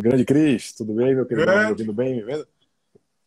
[0.00, 1.46] Grande Cris, tudo bem, meu querido?
[1.46, 1.70] Grande.
[1.70, 2.46] ouvindo bem, me vendo?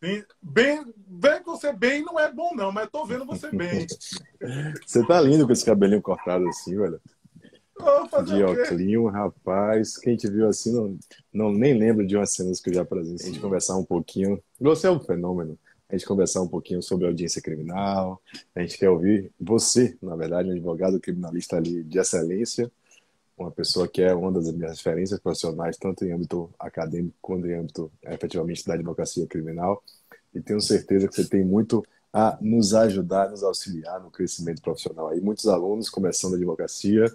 [0.01, 3.87] Bem, bem você bem não é bom, não, mas tô vendo você bem.
[4.85, 6.99] você tá lindo com esse cabelinho cortado assim, velho.
[7.79, 9.97] Óculos, rapaz.
[9.97, 10.99] Quem te viu assim, não,
[11.33, 13.29] não nem lembro de umas cenas que eu já presenciei.
[13.29, 14.43] A gente conversar um pouquinho.
[14.59, 15.57] Você é um fenômeno.
[15.89, 18.21] A gente conversar um pouquinho sobre audiência criminal.
[18.53, 22.69] A gente quer ouvir você, na verdade, um advogado criminalista ali de excelência
[23.37, 27.53] uma pessoa que é uma das minhas referências profissionais, tanto em âmbito acadêmico quanto em
[27.53, 29.83] âmbito, efetivamente, da advocacia criminal.
[30.33, 35.09] E tenho certeza que você tem muito a nos ajudar, nos auxiliar no crescimento profissional.
[35.09, 37.05] Aí, muitos alunos começando a advocacia.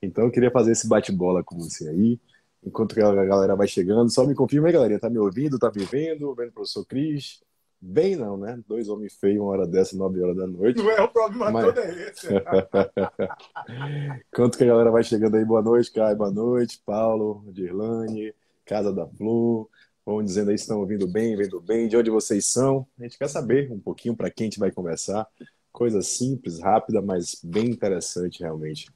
[0.00, 2.18] Então, eu queria fazer esse bate-bola com você aí.
[2.64, 4.98] Enquanto a galera vai chegando, só me confirma aí, galera.
[4.98, 5.58] Tá me ouvindo?
[5.58, 6.34] Tá me vendo?
[6.34, 7.40] Vendo o professor Cris?
[7.80, 8.58] Bem não, né?
[8.66, 10.78] Dois homens feios, uma hora dessa, nove horas da noite.
[10.78, 11.66] Não é o problema Mas...
[11.66, 12.28] todo é esse.
[14.34, 15.44] Quanto que a galera vai chegando aí?
[15.44, 16.16] Boa noite, Caio.
[16.16, 19.68] Boa noite, Paulo, Dirlane, Casa da Flu.
[20.04, 22.86] Vão dizendo aí se estão ouvindo bem, vendo bem, de onde vocês são.
[22.98, 25.26] A gente quer saber um pouquinho para quem a gente vai conversar.
[25.72, 28.88] Coisa simples, rápida, mas bem interessante realmente.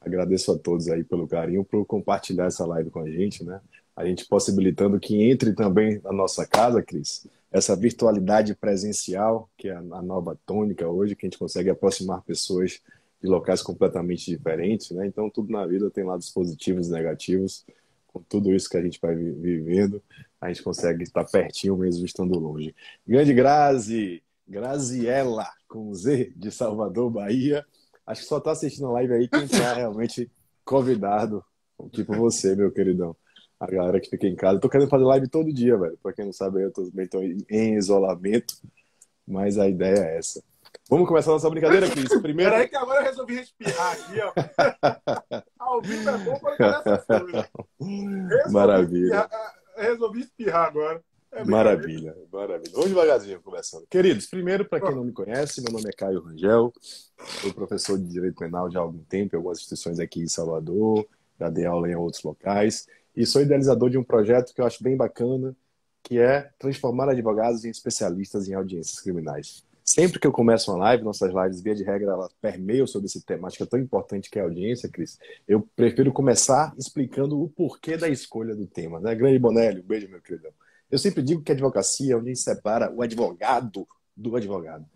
[0.00, 3.60] Agradeço a todos aí pelo carinho, por compartilhar essa live com a gente, né?
[3.96, 9.76] A gente possibilitando que entre também na nossa casa, Cris, essa virtualidade presencial, que é
[9.76, 12.80] a nova tônica hoje, que a gente consegue aproximar pessoas
[13.22, 15.06] de locais completamente diferentes, né?
[15.06, 17.64] Então, tudo na vida tem lados positivos e negativos.
[18.08, 20.02] Com tudo isso que a gente vai vivendo,
[20.40, 22.74] a gente consegue estar pertinho mesmo estando longe.
[23.06, 27.64] Grande Grazi, Graziella, com Z, de Salvador, Bahia.
[28.04, 30.28] Acho que só está assistindo a live aí quem está realmente
[30.64, 31.44] convidado,
[31.92, 33.16] tipo você, meu queridão
[33.72, 34.56] a galera que fica em casa.
[34.56, 35.98] Eu tô querendo fazer live todo dia, velho.
[36.02, 38.54] Pra quem não sabe, eu tô, tô em isolamento,
[39.26, 40.42] mas a ideia é essa.
[40.88, 42.08] Vamos começar a nossa brincadeira, Cris.
[42.20, 42.50] Primeiro...
[42.50, 45.42] Peraí que agora eu resolvi respirar aqui, ó.
[45.58, 47.46] Ao vivo é bom pra essas coisas.
[48.52, 49.04] Maravilha.
[49.04, 51.02] Espirrar, resolvi espirrar agora.
[51.32, 52.70] É maravilha, maravilha.
[52.72, 53.84] Vamos devagarzinho começando.
[53.90, 56.72] Queridos, primeiro, para quem não me conhece, meu nome é Caio Rangel,
[57.40, 61.04] sou professor de Direito Penal já há algum tempo em algumas instituições aqui em Salvador,
[61.40, 62.86] já dei aula em outros locais
[63.16, 65.54] e sou idealizador de um projeto que eu acho bem bacana,
[66.02, 69.64] que é transformar advogados em especialistas em audiências criminais.
[69.84, 73.20] Sempre que eu começo uma live, nossas lives, via de regra, elas permeiam sobre esse
[73.20, 75.18] temática tão importante que é a audiência, Cris.
[75.46, 78.98] Eu prefiro começar explicando o porquê da escolha do tema.
[78.98, 79.14] Né?
[79.14, 80.48] Grande Bonelli, um beijo, meu querido.
[80.90, 83.86] Eu sempre digo que a advocacia é onde separa o advogado
[84.16, 84.86] do advogado.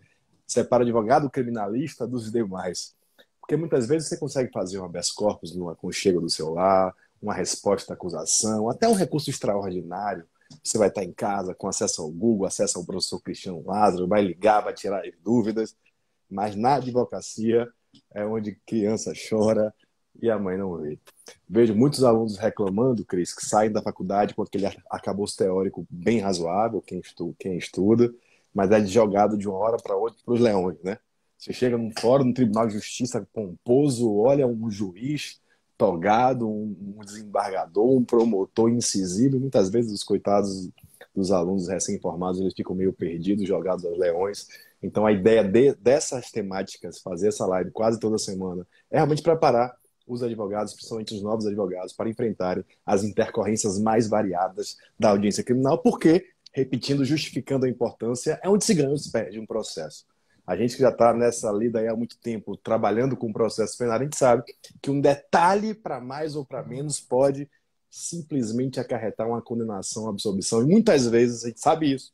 [0.47, 2.95] Separa o advogado criminalista dos demais.
[3.39, 7.93] Porque muitas vezes você consegue fazer uma habeas corpus no aconchego do celular, uma resposta
[7.93, 10.25] à acusação, até um recurso extraordinário.
[10.63, 14.21] Você vai estar em casa com acesso ao Google, acesso ao professor Cristiano Lázaro, vai
[14.21, 15.75] ligar, vai tirar as dúvidas.
[16.29, 17.67] Mas na advocacia
[18.13, 19.73] é onde criança chora
[20.21, 20.99] e a mãe não vê.
[21.47, 26.81] Vejo muitos alunos reclamando, Cris, que saem da faculdade com aquele acabouço teórico bem razoável,
[26.81, 28.13] quem estuda, quem estuda
[28.53, 30.97] mas é jogado de uma hora para outra para os leões, né?
[31.37, 35.39] Você chega num fórum, no Tribunal de Justiça pomposo, olha um juiz
[35.79, 40.69] togado, um, desembargador, um promotor incisivo, e muitas vezes os coitados
[41.15, 44.45] dos alunos recém-formados eles ficam meio perdidos, jogados aos leões.
[44.83, 49.73] Então a ideia de, dessas temáticas, fazer essa live quase toda semana, é realmente preparar
[50.05, 55.77] os advogados, principalmente os novos advogados, para enfrentarem as intercorrências mais variadas da audiência criminal,
[55.77, 60.05] porque, repetindo, justificando a importância, é onde se ganha ou se perde um processo.
[60.49, 63.99] A gente que já está nessa lida há muito tempo, trabalhando com o processo penal,
[63.99, 64.41] a gente sabe
[64.81, 67.47] que um detalhe para mais ou para menos pode
[67.87, 70.63] simplesmente acarretar uma condenação, absolvição.
[70.63, 72.11] E muitas vezes, a gente sabe isso,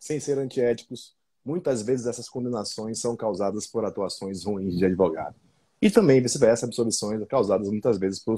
[0.00, 1.14] sem ser antiéticos,
[1.44, 5.36] muitas vezes essas condenações são causadas por atuações ruins de advogado.
[5.82, 8.36] E também, vice-versa, absolvições causadas muitas vezes por,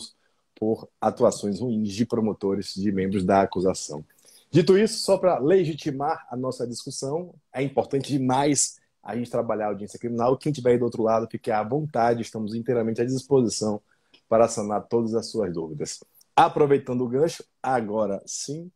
[0.56, 4.04] por atuações ruins de promotores, de membros da acusação.
[4.50, 8.76] Dito isso, só para legitimar a nossa discussão, é importante demais
[9.08, 10.36] a gente trabalhar a audiência criminal.
[10.36, 13.80] Quem estiver aí do outro lado, fique à vontade, estamos inteiramente à disposição
[14.28, 16.04] para sanar todas as suas dúvidas.
[16.36, 18.70] Aproveitando o gancho, agora sim,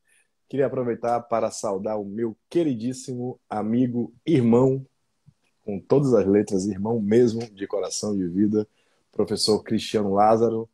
[0.48, 4.86] queria aproveitar para saudar o meu queridíssimo amigo, irmão,
[5.66, 8.66] com todas as letras, irmão mesmo, de coração de vida,
[9.12, 10.66] professor Cristiano Lázaro,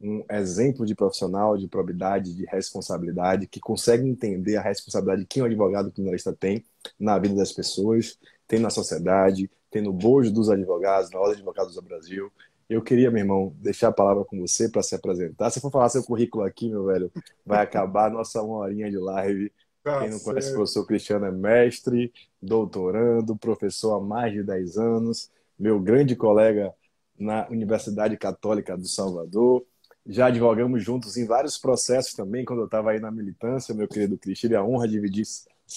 [0.00, 5.44] um exemplo de profissional, de probidade, de responsabilidade, que consegue entender a responsabilidade que um
[5.44, 6.64] advogado criminalista tem
[6.98, 8.18] na vida das pessoas
[8.52, 12.30] tem na sociedade, tem no bojo dos advogados, na Ordem de Advogados do Brasil.
[12.68, 15.48] Eu queria, meu irmão, deixar a palavra com você para se apresentar.
[15.48, 17.10] Se for falar seu currículo aqui, meu velho,
[17.46, 19.50] vai acabar a nossa uma horinha de live.
[19.82, 20.24] Tá Quem não certo.
[20.24, 22.12] conhece o professor Cristiano é mestre,
[22.42, 26.74] doutorando, professor há mais de 10 anos, meu grande colega
[27.18, 29.64] na Universidade Católica do Salvador,
[30.06, 34.18] Já advogamos juntos em vários processos também, quando eu estava aí na militância, meu querido
[34.18, 34.38] Cris.
[34.38, 35.24] Tive a honra de dividir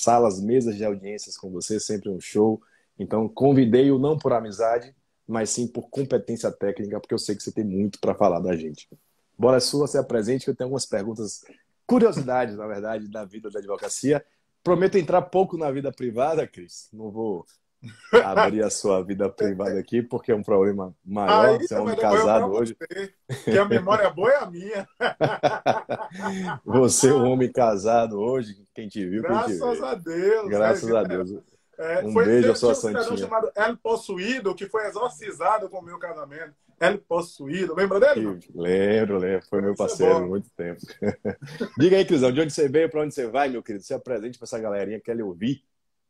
[0.01, 2.61] salas, mesas de audiências com você, sempre um show.
[2.97, 4.95] Então, convidei-o não por amizade,
[5.27, 8.55] mas sim por competência técnica, porque eu sei que você tem muito para falar da
[8.55, 8.87] gente.
[9.37, 11.43] Bora sua, se apresente, que eu tenho algumas perguntas,
[11.85, 14.25] curiosidades, na verdade, da vida da advocacia.
[14.63, 16.87] Prometo entrar pouco na vida privada, Cris.
[16.93, 17.45] Não vou
[18.23, 21.59] abrir a sua vida privada aqui, porque é um problema maior.
[21.59, 22.77] Você é um homem casado hoje.
[22.79, 23.13] Você,
[23.43, 24.87] que a memória boa é a minha.
[26.65, 29.85] você é um homem casado hoje, quem te viu, Graças quem te viu.
[29.85, 30.49] a Deus.
[30.49, 30.99] Graças né?
[30.99, 31.33] a Deus.
[31.77, 33.17] É, um beijo à sua um santinha.
[33.17, 36.53] chamado El Possuído, que foi exorcizado com o meu casamento.
[36.79, 38.39] El Possuído, lembra dele?
[38.53, 39.45] Lembro, lembro.
[39.49, 40.81] Foi meu é parceiro há muito tempo.
[41.77, 43.83] Diga aí, Crisão, de onde você veio, para onde você vai, meu querido?
[43.83, 45.63] Se apresente para essa galerinha que quer lhe ouvir.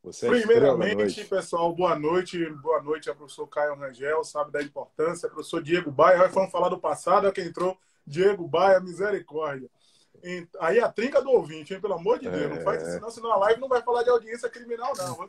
[0.06, 2.38] Você é Primeiramente, pessoal, boa noite.
[2.62, 5.28] Boa noite ao professor Caio Rangel, sabe da importância.
[5.28, 7.75] Professor Diego Baia, vamos falar do passado, é quem entrou.
[8.06, 9.68] Diego Baia, misericórdia.
[10.60, 11.81] Aí a trinca do ouvinte, hein?
[11.81, 12.44] Pelo amor de Deus.
[12.44, 12.50] É...
[12.50, 15.28] Não faz isso, não, senão a live não vai falar de audiência criminal, não.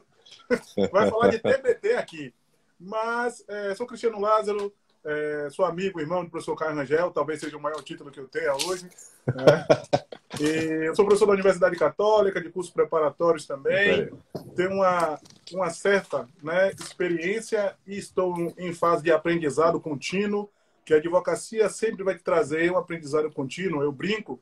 [0.92, 2.34] Vai falar de TBT aqui.
[2.78, 4.72] Mas é, sou Cristiano Lázaro,
[5.06, 8.28] é, sou amigo, irmão do professor Caio Rangel, talvez seja o maior título que eu
[8.28, 8.88] tenha hoje.
[9.26, 9.66] Né?
[10.40, 14.10] E eu sou professor da Universidade Católica, de cursos preparatórios também.
[14.54, 15.18] Tenho uma,
[15.52, 20.50] uma certa né, experiência e estou em fase de aprendizado contínuo,
[20.84, 23.82] que a advocacia sempre vai te trazer um aprendizado contínuo.
[23.82, 24.38] Eu brinco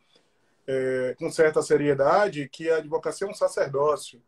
[0.67, 4.21] é, com certa seriedade que a advocacia é um sacerdócio.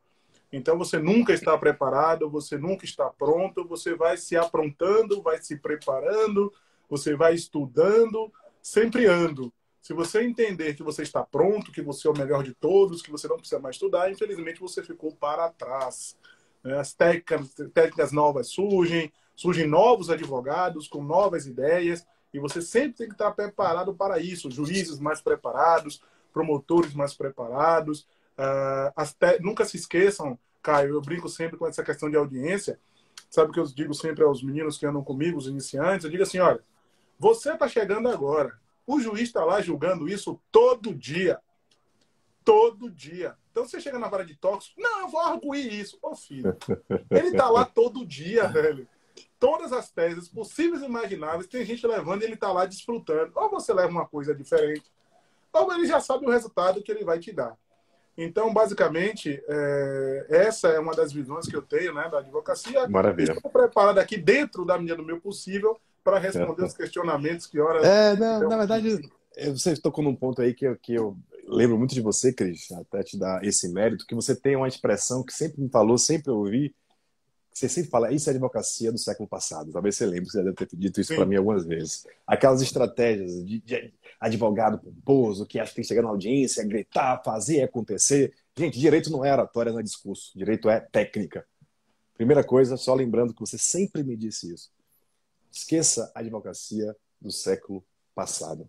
[0.53, 5.57] Então você nunca está preparado, você nunca está pronto, você vai se aprontando, vai se
[5.57, 6.53] preparando,
[6.89, 8.33] você vai estudando,
[8.63, 9.53] sempre ando.
[9.83, 13.11] Se você entender que você está pronto, que você é o melhor de todos, que
[13.11, 16.17] você não precisa mais estudar, infelizmente você ficou para trás.
[16.63, 16.77] Né?
[16.79, 22.05] As técnicas, técnicas novas surgem, surgem novos advogados com novas ideias,
[22.35, 24.51] e você sempre tem que estar preparado para isso.
[24.51, 26.03] Juízes mais preparados,
[26.33, 28.07] promotores mais preparados.
[28.39, 32.79] Uh, nunca se esqueçam, Caio, eu brinco sempre com essa questão de audiência.
[33.31, 36.05] Sabe o que eu digo sempre aos meninos que andam comigo, os iniciantes?
[36.05, 36.63] Eu digo assim: olha,
[37.19, 38.59] você está chegando agora.
[38.87, 41.41] O juiz está lá julgando isso todo dia.
[42.45, 43.37] Todo dia.
[43.51, 45.99] Então você chega na vara de tóxico, não, eu vou arguir isso.
[46.03, 46.57] Ô filho,
[47.11, 48.87] ele está lá todo dia, velho.
[49.41, 53.33] Todas as teses possíveis e imagináveis, tem gente levando e ele está lá desfrutando.
[53.35, 54.85] Ou você leva uma coisa diferente,
[55.53, 57.57] ou ele já sabe o resultado que ele vai te dar.
[58.17, 62.89] Então, basicamente, é, essa é uma das visões que eu tenho né, da advocacia.
[62.89, 63.33] Maravilha.
[63.33, 66.67] Estou preparado aqui dentro da medida do meu possível para responder é.
[66.67, 67.85] os questionamentos que horas.
[67.85, 69.01] É, não, na verdade,
[69.49, 71.17] você tocou num ponto aí que eu, que eu
[71.47, 75.23] lembro muito de você, Cris, até te dar esse mérito, que você tem uma expressão
[75.23, 76.75] que sempre me falou, sempre ouvi,
[77.57, 79.73] você sempre fala, isso é advocacia do século passado.
[79.73, 82.07] Talvez você lembre, você deve ter dito isso para mim algumas vezes.
[82.27, 87.23] Aquelas estratégias de, de, advogado pomposo, que acha que tem que chegar na audiência, gritar,
[87.25, 88.35] fazer acontecer.
[88.55, 90.37] Gente, direito não é oratória, não é discurso.
[90.37, 91.47] Direito é técnica.
[92.15, 94.71] Primeira coisa, só lembrando que você sempre me disse isso.
[95.51, 97.83] Esqueça a advocacia do século
[98.15, 98.69] passado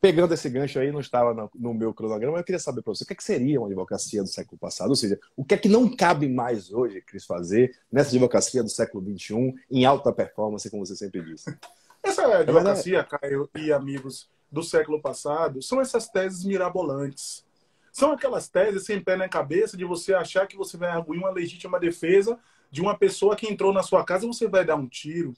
[0.00, 3.04] pegando esse gancho aí, não estava no, no meu cronograma, eu queria saber para você
[3.04, 5.58] o que, é que, seria uma advocacia do século passado, ou seja, o que é
[5.58, 10.70] que não cabe mais hoje, Cris, fazer nessa advocacia do século XXI, em alta performance,
[10.70, 11.56] como você sempre disse.
[12.02, 17.44] Essa advocacia, Caio e amigos, do século passado, são essas teses mirabolantes.
[17.92, 21.30] São aquelas teses sem pé na cabeça de você achar que você vai arguir uma
[21.30, 22.38] legítima defesa
[22.70, 25.34] de uma pessoa que entrou na sua casa e você vai dar um tiro.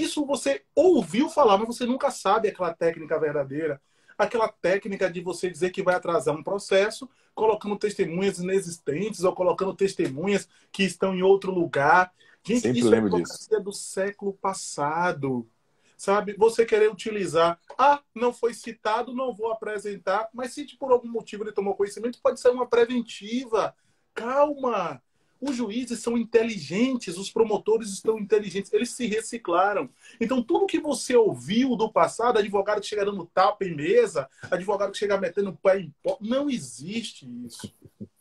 [0.00, 3.80] Isso você ouviu falar, mas você nunca sabe aquela técnica verdadeira
[4.22, 9.74] aquela técnica de você dizer que vai atrasar um processo, colocando testemunhas inexistentes ou colocando
[9.74, 12.12] testemunhas que estão em outro lugar.
[12.44, 13.60] Gente, Sempre isso é é disso.
[13.60, 15.48] do século passado.
[15.96, 16.34] Sabe?
[16.38, 21.44] Você querer utilizar, ah, não foi citado, não vou apresentar, mas se por algum motivo
[21.44, 23.74] ele tomou conhecimento, pode ser uma preventiva.
[24.14, 25.02] Calma,
[25.40, 29.88] os juízes são inteligentes, os promotores estão inteligentes, eles se reciclaram.
[30.20, 34.92] Então, tudo que você ouviu do passado, advogado que chega dando tapa em mesa, advogado
[34.92, 37.74] que chega metendo pé em pó, não existe isso.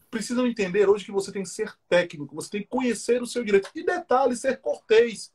[0.09, 3.43] Precisam entender hoje que você tem que ser técnico, você tem que conhecer o seu
[3.43, 3.69] direito.
[3.75, 5.31] E detalhe, ser cortês.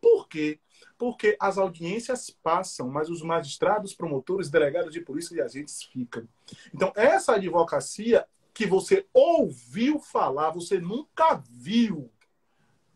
[0.00, 0.58] Por quê?
[0.98, 6.28] Porque as audiências passam, mas os magistrados, promotores, delegados de polícia e agentes ficam.
[6.74, 8.26] Então, essa advocacia
[8.58, 12.10] que você ouviu falar, você nunca viu.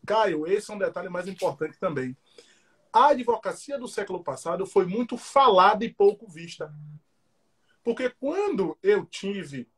[0.05, 2.17] Caio, esse é um detalhe mais importante também.
[2.91, 6.69] A advocacia do século passado foi muito falada e pouco vista.
[7.81, 9.69] Porque quando eu tive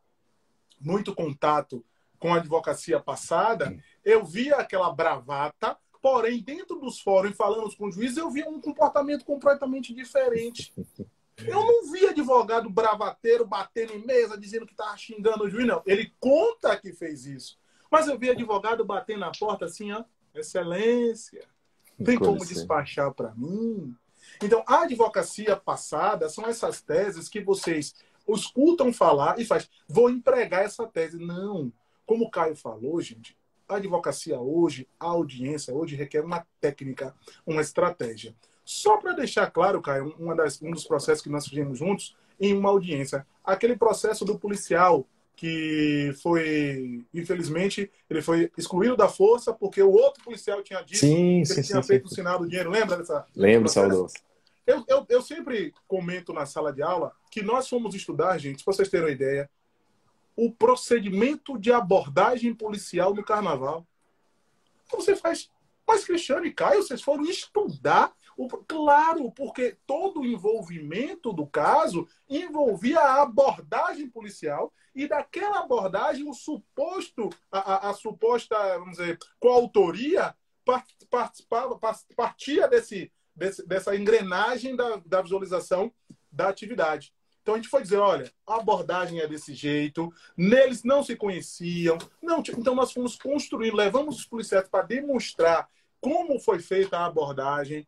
[0.82, 1.86] muito contato
[2.18, 7.92] com a advocacia passada, eu via aquela bravata, porém, dentro dos fóruns, falando com o
[7.92, 10.74] juiz, eu via um comportamento completamente diferente.
[11.38, 15.82] Eu não vi advogado bravateiro batendo em mesa, dizendo que estava xingando o juiz, não.
[15.86, 17.58] Ele conta que fez isso.
[17.92, 21.48] Mas eu vi advogado batendo na porta assim, ó, excelência,
[22.04, 23.96] tem como despachar para mim?
[24.42, 27.94] Então, a advocacia passada são essas teses que vocês
[28.28, 31.18] escutam falar e faz, vou empregar essa tese.
[31.18, 31.72] Não.
[32.06, 33.38] Como o Caio falou, gente,
[33.68, 37.16] a advocacia hoje, a audiência hoje requer uma técnica,
[37.46, 38.36] uma estratégia.
[38.66, 42.54] Só para deixar claro, Caio, uma das, um dos processos que nós fizemos juntos em
[42.54, 49.82] uma audiência, aquele processo do policial que foi, infelizmente, ele foi excluído da força porque
[49.82, 52.14] o outro policial tinha dito sim, que sim, ele tinha sim, feito sim.
[52.14, 52.72] o sinal do dinheiro.
[52.72, 53.26] Lembra dessa?
[53.36, 54.14] Lembro, saudoso.
[54.66, 58.74] Eu, eu, eu sempre comento na sala de aula que nós fomos estudar, gente, para
[58.74, 59.50] vocês terem uma ideia,
[60.36, 63.86] o procedimento de abordagem policial no carnaval.
[64.88, 65.50] Então você faz.
[65.88, 68.12] Mas Cristiano e Caio, vocês foram estudar.
[68.38, 68.48] O...
[68.48, 76.34] Claro, porque todo o envolvimento do caso envolvia a abordagem policial e daquela abordagem o
[76.34, 80.36] suposto, a, a, a suposta, vamos dizer, coautoria
[81.10, 81.80] participava,
[82.16, 85.92] partia desse, desse, dessa engrenagem da, da visualização
[86.32, 87.14] da atividade.
[87.42, 92.00] Então a gente foi dizer, olha, a abordagem é desse jeito, neles não se conheciam,
[92.20, 95.70] não, então nós fomos construir, levamos os policiais para demonstrar
[96.02, 97.88] como foi feita a abordagem.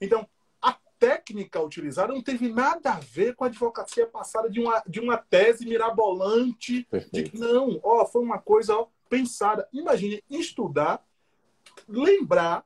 [0.00, 0.26] Então
[0.60, 5.00] a técnica utilizada não teve nada a ver com a advocacia passada de uma, de
[5.00, 9.68] uma tese mirabolante, de não, ó, foi uma coisa ó, pensada.
[9.72, 11.04] Imagine estudar,
[11.88, 12.64] lembrar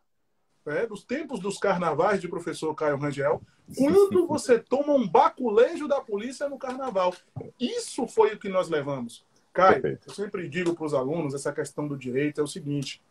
[0.64, 3.42] né, dos tempos dos carnavais de professor Caio Rangel,
[3.76, 7.14] quando você toma um baculejo da polícia no carnaval.
[7.58, 9.24] Isso foi o que nós levamos.
[9.52, 10.08] Caio, Perfeito.
[10.08, 13.02] eu sempre digo para os alunos essa questão do direito é o seguinte.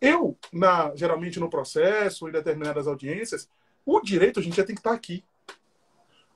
[0.00, 3.48] Eu, na, geralmente no processo, em determinadas audiências,
[3.84, 5.24] o direito a gente já tem que estar aqui.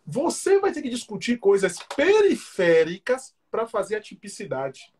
[0.06, 4.92] Você vai ter que discutir coisas periféricas para fazer a tipicidade.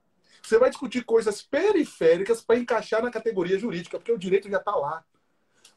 [0.43, 4.75] Você vai discutir coisas periféricas para encaixar na categoria jurídica, porque o direito já está
[4.75, 5.05] lá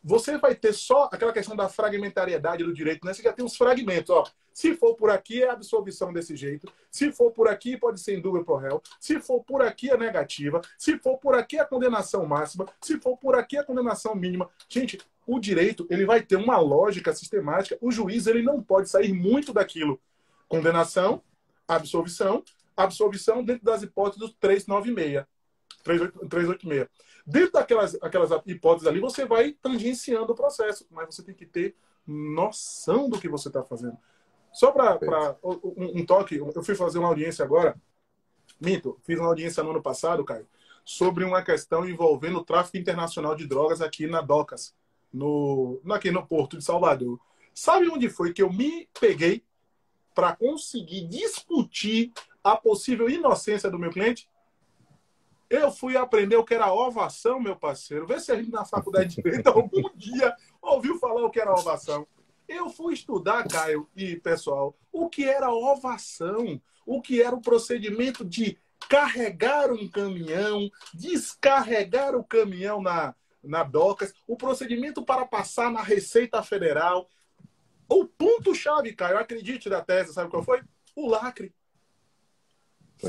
[0.04, 3.14] você vai ter só aquela questão da fragmentariedade do direito, né?
[3.14, 4.26] Você já tem os fragmentos, ó.
[4.54, 6.72] Se for por aqui, é absolvição desse jeito.
[6.92, 8.82] Se for por aqui, pode ser dúvida pro réu.
[9.00, 10.62] Se for por aqui, é negativa.
[10.78, 12.68] Se for por aqui, é condenação máxima.
[12.82, 14.50] Se for por aqui, é condenação mínima.
[14.70, 17.78] Gente, o direito, ele vai ter uma lógica sistemática.
[17.82, 20.00] O juiz, ele não pode sair muito daquilo.
[20.48, 21.24] Condenação,
[21.68, 22.44] absolvição,
[22.76, 25.26] absolvição dentro das hipóteses do 396.
[25.84, 26.88] 386.
[27.26, 31.76] Dentro daquelas aquelas hipóteses ali, você vai tangenciando o processo, mas você tem que ter
[32.06, 33.98] noção do que você está fazendo.
[34.52, 37.76] Só para um, um, toque, eu fui fazer uma audiência agora,
[38.62, 40.48] minto, fiz uma audiência no ano passado, Caio,
[40.86, 44.76] sobre uma questão envolvendo o tráfico internacional de drogas aqui na Docas,
[45.12, 47.20] no, aqui no Porto de Salvador.
[47.54, 49.44] Sabe onde foi que eu me peguei
[50.14, 52.12] para conseguir discutir
[52.44, 54.30] a possível inocência do meu cliente?
[55.54, 58.08] Eu fui aprender o que era ovação, meu parceiro.
[58.08, 61.54] Vê se a gente na faculdade de direito algum dia ouviu falar o que era
[61.54, 62.08] ovação.
[62.48, 68.26] Eu fui estudar, Caio e pessoal, o que era ovação, o que era o procedimento
[68.26, 68.58] de
[68.90, 76.42] carregar um caminhão, descarregar o caminhão na, na docas, o procedimento para passar na Receita
[76.42, 77.08] Federal.
[77.88, 80.64] O ponto-chave, Caio, acredite da tese, sabe qual foi?
[80.96, 81.54] O lacre.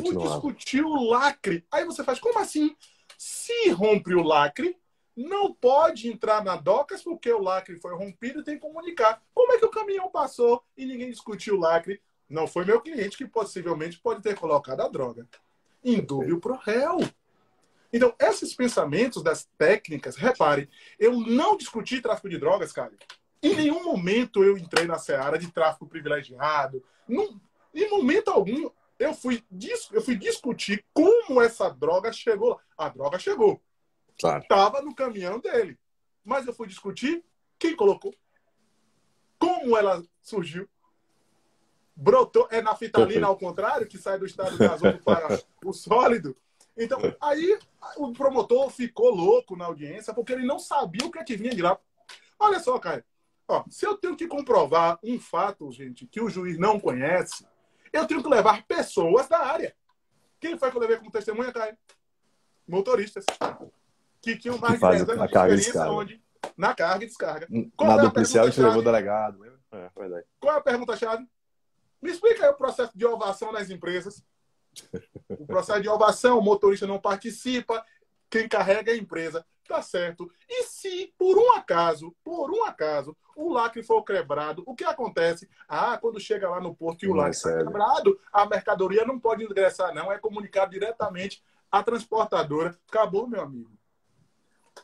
[0.00, 1.64] Fui discutir o lacre.
[1.70, 2.76] Aí você faz, como assim?
[3.16, 4.76] Se rompe o lacre,
[5.16, 9.22] não pode entrar na docas porque o lacre foi rompido e tem que comunicar.
[9.32, 12.02] Como é que o caminhão passou e ninguém discutiu o lacre?
[12.28, 15.28] Não foi meu cliente que possivelmente pode ter colocado a droga.
[15.84, 16.98] Indúbio pro réu.
[17.92, 22.92] Então, esses pensamentos das técnicas, repare, eu não discuti tráfico de drogas, cara.
[23.40, 26.82] Em nenhum momento eu entrei na seara de tráfico privilegiado.
[27.08, 29.42] Em momento algum eu fui,
[29.92, 32.60] eu fui discutir como essa droga chegou.
[32.76, 33.60] A droga chegou.
[34.18, 34.42] Claro.
[34.42, 35.78] Estava no caminhão dele.
[36.24, 37.24] Mas eu fui discutir
[37.58, 38.14] quem colocou.
[39.38, 40.68] Como ela surgiu.
[41.94, 42.48] Brotou.
[42.50, 46.36] É na fitalina ao contrário, que sai do estado gasoso para o sólido.
[46.76, 47.58] Então, aí
[47.96, 51.54] o promotor ficou louco na audiência porque ele não sabia o que, é que vinha
[51.54, 51.78] de lá.
[52.38, 53.04] Olha só, Caio.
[53.46, 57.46] Ó, se eu tenho que comprovar um fato, gente, que o juiz não conhece,
[57.94, 59.74] eu tenho que levar pessoas da área.
[60.40, 61.76] Quem foi que eu levei como testemunha, Caio?
[62.66, 63.24] Motoristas.
[64.20, 66.24] Que tinham mais que de 10 anos de experiência onde?
[66.56, 67.48] Na carga e descarga.
[67.76, 69.44] Qual Na é do policial, a gente levou o delegado.
[69.72, 70.26] É, verdade.
[70.40, 71.26] Qual é a pergunta-chave?
[72.02, 74.22] Me explica aí o processo de ovação nas empresas.
[75.28, 77.84] O processo de ovação, o motorista não participa,
[78.28, 79.46] quem carrega é a empresa.
[79.68, 80.30] Tá certo.
[80.48, 85.48] E se, por um acaso, por um acaso, o lacre for quebrado, o que acontece?
[85.68, 89.44] Ah, quando chega lá no porto e o lacre está quebrado, a mercadoria não pode
[89.44, 90.12] ingressar, não.
[90.12, 92.78] É comunicado diretamente à transportadora.
[92.88, 93.72] Acabou, meu amigo.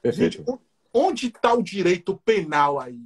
[0.03, 0.39] Perfeito.
[0.39, 0.61] Gente,
[0.93, 3.01] onde está o direito penal aí?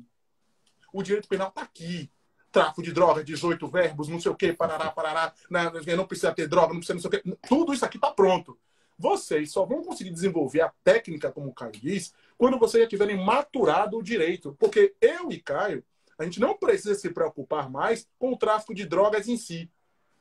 [0.92, 2.10] O direito penal está aqui.
[2.50, 6.46] Tráfico de drogas, 18 verbos, não sei o quê, parará, parará, não, não precisa ter
[6.46, 7.38] droga, não precisa não sei o quê.
[7.48, 8.56] Tudo isso aqui está pronto.
[8.98, 13.22] Vocês só vão conseguir desenvolver a técnica, como o Caio diz, quando vocês já tiverem
[13.22, 14.56] maturado o direito.
[14.58, 15.84] Porque eu e Caio,
[16.18, 19.70] a gente não precisa se preocupar mais com o tráfico de drogas em si.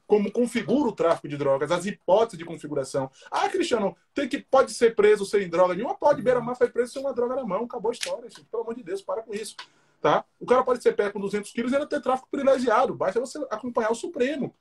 [0.05, 3.09] Como configura o tráfico de drogas, as hipóteses de configuração.
[3.31, 5.95] Ah, Cristiano, tem que, pode ser preso sem droga nenhuma?
[5.95, 6.21] Pode.
[6.21, 7.63] Beira-Mar foi preso sem uma droga na mão.
[7.63, 8.29] Acabou a história.
[8.29, 8.45] Gente.
[8.45, 9.55] Pelo amor de Deus, para com isso.
[10.01, 10.25] Tá?
[10.37, 12.93] O cara pode ser pego com 200 quilos e ainda ter tráfico privilegiado.
[12.93, 14.53] Basta você acompanhar o Supremo.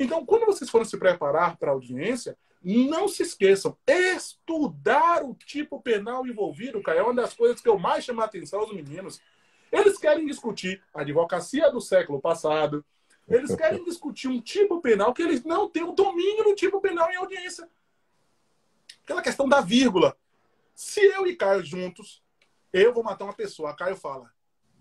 [0.00, 5.78] Então, quando vocês forem se preparar para a audiência, não se esqueçam, estudar o tipo
[5.82, 9.20] penal envolvido, cara, é uma das coisas que eu mais chamo a atenção aos meninos.
[9.70, 12.82] Eles querem discutir a advocacia do século passado,
[13.28, 17.10] eles querem discutir um tipo penal que eles não têm o domínio do tipo penal
[17.12, 17.68] em audiência.
[19.04, 20.16] Aquela questão da vírgula.
[20.74, 22.22] Se eu e Caio juntos,
[22.72, 24.32] eu vou matar uma pessoa, Caio fala,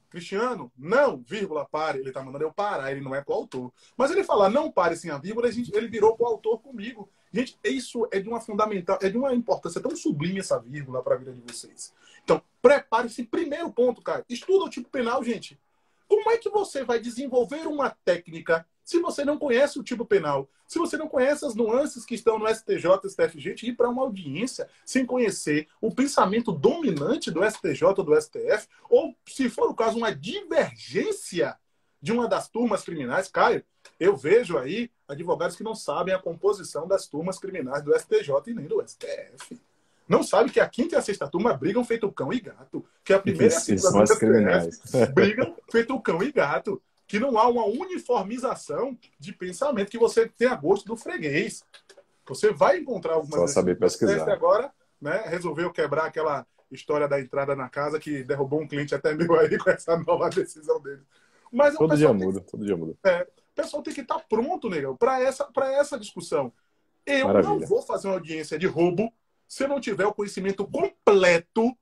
[0.09, 1.99] Cristiano, não, vírgula, pare.
[1.99, 3.71] Ele está mandando eu parar, ele não é coautor.
[3.95, 7.09] Mas ele falar não pare sem a vírgula, ele virou coautor comigo.
[7.31, 11.15] Gente, isso é de uma fundamental, é de uma importância tão sublime essa vírgula para
[11.15, 11.93] a vida de vocês.
[12.23, 13.23] Então, prepare-se.
[13.23, 14.25] Primeiro ponto, cara.
[14.27, 15.59] Estuda o tipo penal, gente.
[16.07, 20.49] Como é que você vai desenvolver uma técnica se você não conhece o tipo penal?
[20.65, 24.01] Se você não conhece as nuances que estão no STJ, STF, gente, ir para uma
[24.01, 29.95] audiência sem conhecer o pensamento dominante do STJ, do STF, ou, se for o caso,
[29.95, 31.55] uma divergência
[32.01, 33.63] de uma das turmas criminais, Caio,
[33.99, 38.53] eu vejo aí advogados que não sabem a composição das turmas criminais do STJ e
[38.55, 39.61] nem do STF.
[40.07, 42.83] Não sabe que a quinta e a sexta turma brigam feito cão e gato.
[43.03, 44.15] Que a primeira e a segunda
[45.13, 46.81] brigam feito cão e gato.
[47.09, 51.65] Que não há uma uniformização de pensamento, que você tenha gosto do freguês.
[52.25, 53.41] Você vai encontrar algumas...
[53.41, 54.31] Só saber pesquisar.
[54.31, 59.13] agora né, resolveu quebrar aquela história da entrada na casa que derrubou um cliente até
[59.13, 61.01] meu aí com essa nova decisão dele.
[61.51, 62.95] Mas todo dia muda, todo dia muda.
[63.03, 66.53] É, o pessoal tem que estar tá pronto, negão, para essa, essa discussão.
[67.05, 67.55] Eu Maravilha.
[67.55, 69.11] não vou fazer uma audiência de roubo
[69.47, 71.75] se eu não tiver o conhecimento completo,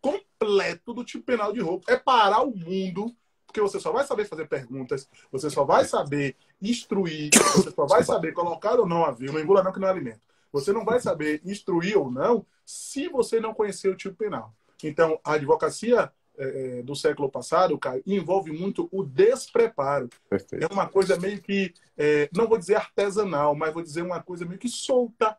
[0.00, 1.84] completo do tipo penal de roubo.
[1.88, 3.12] É parar o mundo,
[3.48, 8.04] porque você só vai saber fazer perguntas, você só vai saber instruir, você só vai
[8.04, 10.20] saber colocar ou não a vírgula, engula não que não é alimento.
[10.52, 14.54] Você não vai saber instruir ou não se você não conhecer o tipo penal.
[14.84, 20.10] Então, a advocacia é, é, do século passado, Caio, envolve muito o despreparo.
[20.28, 20.62] Perfeito.
[20.62, 24.44] É uma coisa meio que, é, não vou dizer artesanal, mas vou dizer uma coisa
[24.44, 25.36] meio que solta.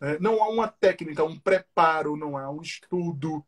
[0.00, 3.44] É, não há uma técnica, um preparo, não há um estudo.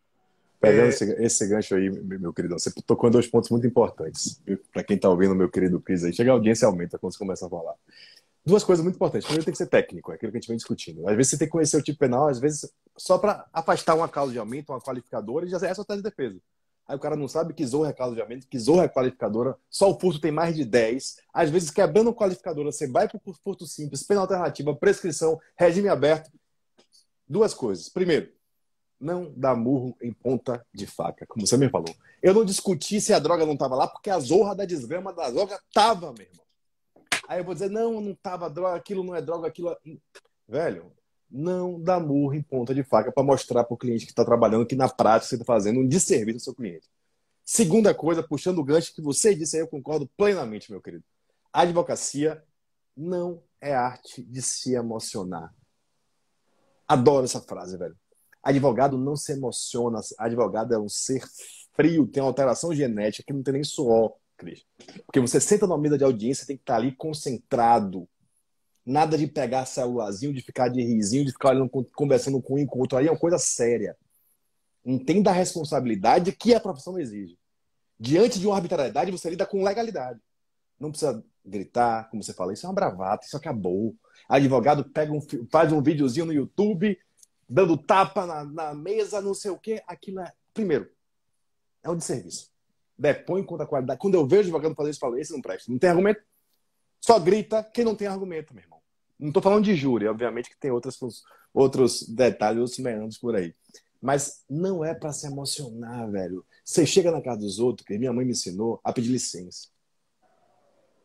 [0.62, 4.40] Pegando é, esse, esse, gancho aí, meu querido, você tocou em dois pontos muito importantes.
[4.72, 7.44] Para quem está ouvindo, meu querido Cris, aí chega a audiência aumenta quando você começa
[7.44, 7.75] a falar.
[8.46, 9.27] Duas coisas muito importantes.
[9.27, 11.09] Primeiro, tem que ser técnico, é aquilo que a gente vem discutindo.
[11.09, 14.09] Às vezes você tem que conhecer o tipo penal, às vezes só para afastar uma
[14.09, 16.38] causa de aumento, uma qualificadora, e já é essa tese de defesa.
[16.87, 19.57] Aí o cara não sabe que Zorra é causa de aumento, que Zorra é qualificadora,
[19.68, 21.16] só o furto tem mais de 10.
[21.35, 26.31] Às vezes, quebrando qualificadora, você vai para o furto simples, pena alternativa, prescrição, regime aberto.
[27.29, 27.88] Duas coisas.
[27.88, 28.31] Primeiro,
[29.03, 31.93] não dá murro em ponta de faca, como você me falou.
[32.23, 35.29] Eu não discuti se a droga não estava lá, porque a zorra da desgrama da
[35.29, 36.45] droga estava, meu irmão.
[37.27, 39.71] Aí eu vou dizer, não, não estava droga, aquilo não é droga, aquilo.
[39.71, 39.79] É...
[40.49, 40.93] Velho,
[41.29, 44.67] não dá murro em ponta de faca para mostrar para o cliente que está trabalhando
[44.67, 46.88] que na prática você está fazendo um desserviço ao seu cliente.
[47.45, 51.03] Segunda coisa, puxando o gancho que você disse aí, eu concordo plenamente, meu querido.
[51.53, 52.43] A advocacia
[52.97, 55.53] não é arte de se emocionar.
[56.87, 57.97] Adoro essa frase, velho.
[58.42, 60.00] Advogado não se emociona.
[60.18, 61.22] Advogado é um ser
[61.74, 64.64] frio, tem uma alteração genética que não tem nem suor, Cris.
[65.07, 68.09] Porque você senta numa mesa de audiência, tem que estar tá ali concentrado,
[68.85, 72.66] Nada de pegar celularzinho, de ficar de risinho, de ficar olhando, conversando com um e
[72.66, 72.98] com outro.
[72.98, 73.96] Aí é uma coisa séria.
[74.85, 77.38] Entenda a responsabilidade que a profissão exige.
[77.98, 80.18] Diante de uma arbitrariedade, você lida com legalidade.
[80.81, 83.94] Não precisa gritar, como você fala, isso é uma bravata, isso acabou.
[84.28, 86.98] Advogado pega um, faz um videozinho no YouTube,
[87.53, 89.83] dando tapa na, na mesa, não sei o quê.
[89.87, 90.33] Aquilo é.
[90.55, 90.88] Primeiro,
[91.83, 92.51] é um desserviço.
[92.97, 94.01] Depõe contra a qualidade.
[94.01, 95.71] Quando eu vejo advogado fazer isso, eu falo, esse não presta.
[95.71, 96.23] Não tem argumento.
[97.01, 98.81] Só grita quem não tem argumento, meu irmão.
[99.19, 100.99] Não estou falando de júri, obviamente que tem outros,
[101.53, 103.55] outros detalhes, outros meandros por aí.
[104.01, 106.45] Mas não é para se emocionar, velho.
[106.65, 109.69] Você chega na casa dos outros, que minha mãe me ensinou, a pedir licença.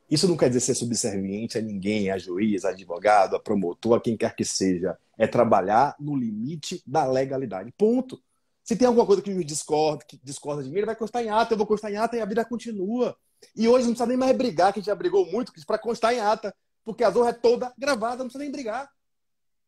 [0.10, 4.02] Isso não quer dizer ser subserviente a ninguém, a juiz, a advogado, a promotor, a
[4.02, 4.98] quem quer que seja.
[5.18, 7.74] É trabalhar no limite da legalidade.
[7.78, 8.22] Ponto.
[8.64, 11.30] Se tem alguma coisa que o discorda, que discorda de mim, ele vai constar em
[11.30, 13.18] ata, eu vou constar em ata e a vida continua.
[13.56, 16.14] E hoje não precisa nem mais brigar, que a gente já brigou muito para constar
[16.14, 18.90] em ata, porque a zorra é toda gravada, não precisa nem brigar.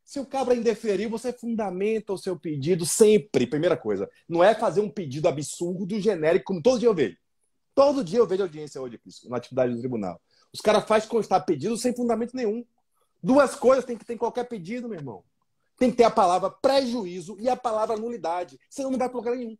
[0.04, 3.46] Se o cabra indeferir, você fundamenta o seu pedido sempre.
[3.46, 7.18] Primeira coisa, não é fazer um pedido absurdo, genérico, como todo dia eu vejo.
[7.76, 10.20] Todo dia eu vejo audiência hoje, na atividade do tribunal.
[10.54, 12.66] Os caras fazem constar pedido sem fundamento nenhum.
[13.22, 15.24] Duas coisas tem que ter em qualquer pedido, meu irmão
[15.80, 18.60] tem que ter a palavra prejuízo e a palavra nulidade.
[18.70, 19.58] Senão não vai lugar nenhum.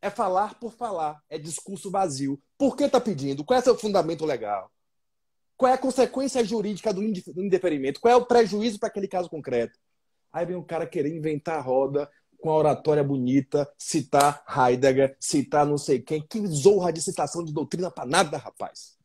[0.00, 2.38] É falar por falar, é discurso vazio.
[2.58, 3.42] Por que está pedindo?
[3.42, 4.70] Qual é seu fundamento legal?
[5.56, 8.00] Qual é a consequência jurídica do indeferimento?
[8.00, 9.78] Qual é o prejuízo para aquele caso concreto?
[10.32, 12.10] Aí vem um cara querer inventar a roda
[12.40, 16.20] com a oratória bonita, citar Heidegger, citar não sei quem.
[16.26, 18.98] Que zorra de citação de doutrina para nada, rapaz.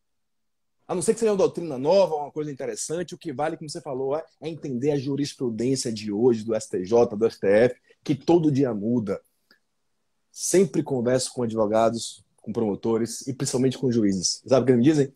[0.88, 3.70] A não ser que seja uma doutrina nova, uma coisa interessante, o que vale, como
[3.70, 8.52] você falou, é, é entender a jurisprudência de hoje, do STJ, do STF, que todo
[8.52, 9.20] dia muda.
[10.32, 14.42] Sempre converso com advogados, com promotores e principalmente com juízes.
[14.46, 15.14] Sabe o que me dizem?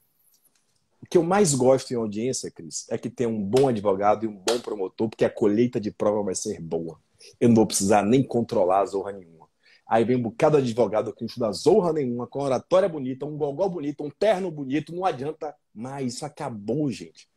[1.02, 4.28] O que eu mais gosto em audiência, Cris, é que tem um bom advogado e
[4.28, 7.00] um bom promotor, porque a colheita de prova vai ser boa.
[7.40, 9.41] Eu não vou precisar nem controlar a zorra nenhuma.
[9.92, 13.36] Aí vem um bocado de advogado que não estuda zorra nenhuma, com oratória bonita, um
[13.36, 16.14] gogó bonito, um terno bonito, não adianta mais.
[16.14, 17.28] Isso acabou, gente.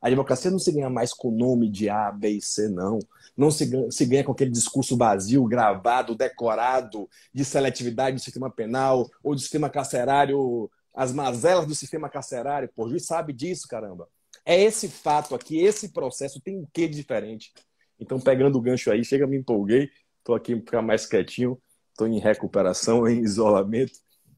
[0.00, 3.00] A advocacia não se ganha mais com o nome de A, B e C, não.
[3.36, 8.48] Não se ganha, se ganha com aquele discurso vazio, gravado, decorado, de seletividade do sistema
[8.48, 12.70] penal ou do sistema carcerário, as mazelas do sistema carcerário.
[12.76, 14.08] Pô, o juiz sabe disso, caramba.
[14.46, 17.52] É esse fato aqui, esse processo tem um quê de diferente.
[17.98, 19.90] Então, pegando o gancho aí, chega, me empolguei,
[20.22, 21.60] tô aqui para ficar mais quietinho
[21.94, 23.92] estou em recuperação, em isolamento.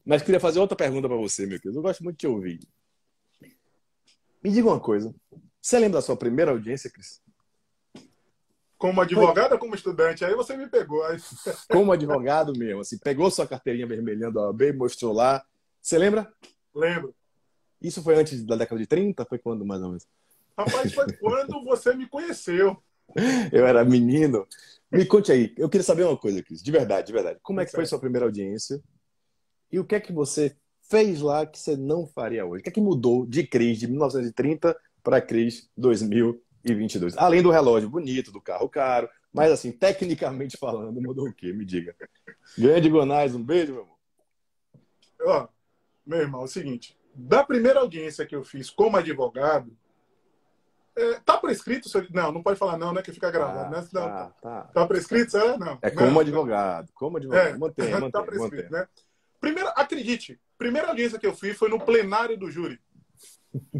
[0.05, 1.79] Mas queria fazer outra pergunta para você, meu querido.
[1.79, 2.59] Eu gosto muito de te ouvir.
[4.43, 5.13] Me diga uma coisa.
[5.61, 7.21] Você lembra da sua primeira audiência, Cris?
[8.77, 10.23] Como advogado ou como estudante?
[10.23, 11.03] Aí você me pegou.
[11.03, 11.17] Aí...
[11.67, 12.81] Como advogado mesmo.
[12.81, 15.43] Assim, pegou sua carteirinha vermelhando da OAB, mostrou lá.
[15.81, 16.31] Você lembra?
[16.75, 17.13] Lembro.
[17.81, 19.25] Isso foi antes da década de 30?
[19.25, 20.07] Foi quando, mais ou menos?
[20.55, 22.81] Rapaz, foi quando você me conheceu.
[23.51, 24.47] Eu era menino.
[24.91, 27.39] Me conte aí, eu queria saber uma coisa, Cris, de verdade, de verdade.
[27.43, 28.81] Como é que foi sua primeira audiência?
[29.71, 30.55] E o que é que você
[30.89, 32.61] fez lá que você não faria hoje?
[32.61, 37.17] O que é que mudou de Cris de 1930 para Cris 2022?
[37.17, 41.51] Além do relógio bonito, do carro caro, mas assim, tecnicamente falando, mudou o quê?
[41.51, 41.93] Me diga.
[42.57, 43.97] Grande Gonais, um beijo, meu irmão.
[45.21, 45.47] Ó,
[46.05, 49.75] meu irmão, é o seguinte, da primeira audiência que eu fiz como advogado,
[50.97, 51.87] é, tá prescrito?
[52.11, 53.03] Não, não pode falar não, né?
[53.03, 53.87] Que fica gravado, tá, né?
[53.93, 54.61] Não, tá, tá.
[54.73, 55.37] tá prescrito?
[55.37, 55.77] É, não.
[55.81, 56.89] É como não, advogado.
[56.95, 57.47] Como advogado.
[57.47, 58.71] É, mantém, mantém, tá prescrito, mantém.
[58.71, 58.87] né?
[59.39, 62.79] Primeiro, acredite, primeira audiência que eu fiz foi no plenário do júri.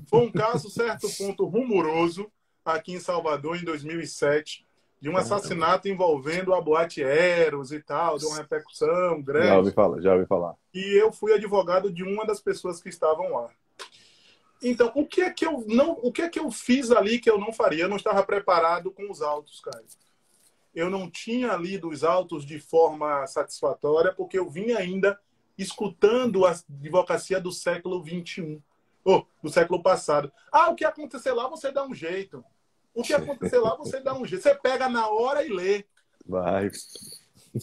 [0.07, 2.31] Foi um caso, certo ponto, rumoroso
[2.63, 4.65] aqui em Salvador, em 2007,
[4.99, 9.47] de um assassinato envolvendo a boate Eros e tal, de uma repercussão grande.
[9.47, 10.55] Já ouvi falar, já ouvi falar.
[10.73, 13.49] E eu fui advogado de uma das pessoas que estavam lá.
[14.61, 17.29] Então, o que é que eu não, o que é que eu fiz ali que
[17.29, 17.83] eu não faria?
[17.83, 19.85] Eu não estava preparado com os autos, Caio.
[20.73, 25.19] Eu não tinha lido os autos de forma satisfatória, porque eu vinha ainda
[25.57, 28.61] escutando a advocacia do século XXI,
[29.03, 30.31] ou do século passado.
[30.51, 32.43] Ah, o que acontecer lá, você dá um jeito.
[32.93, 34.43] O que acontecer lá, você dá um jeito.
[34.43, 35.85] Você pega na hora e lê.
[36.25, 36.69] Vai.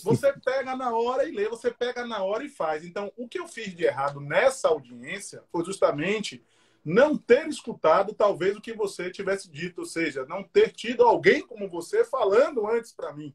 [0.02, 2.84] Você pega na hora e lê, você pega na hora e faz.
[2.84, 6.42] Então, o que eu fiz de errado nessa audiência foi justamente
[6.84, 11.40] não ter escutado talvez o que você tivesse dito, ou seja, não ter tido alguém
[11.40, 13.34] como você falando antes para mim.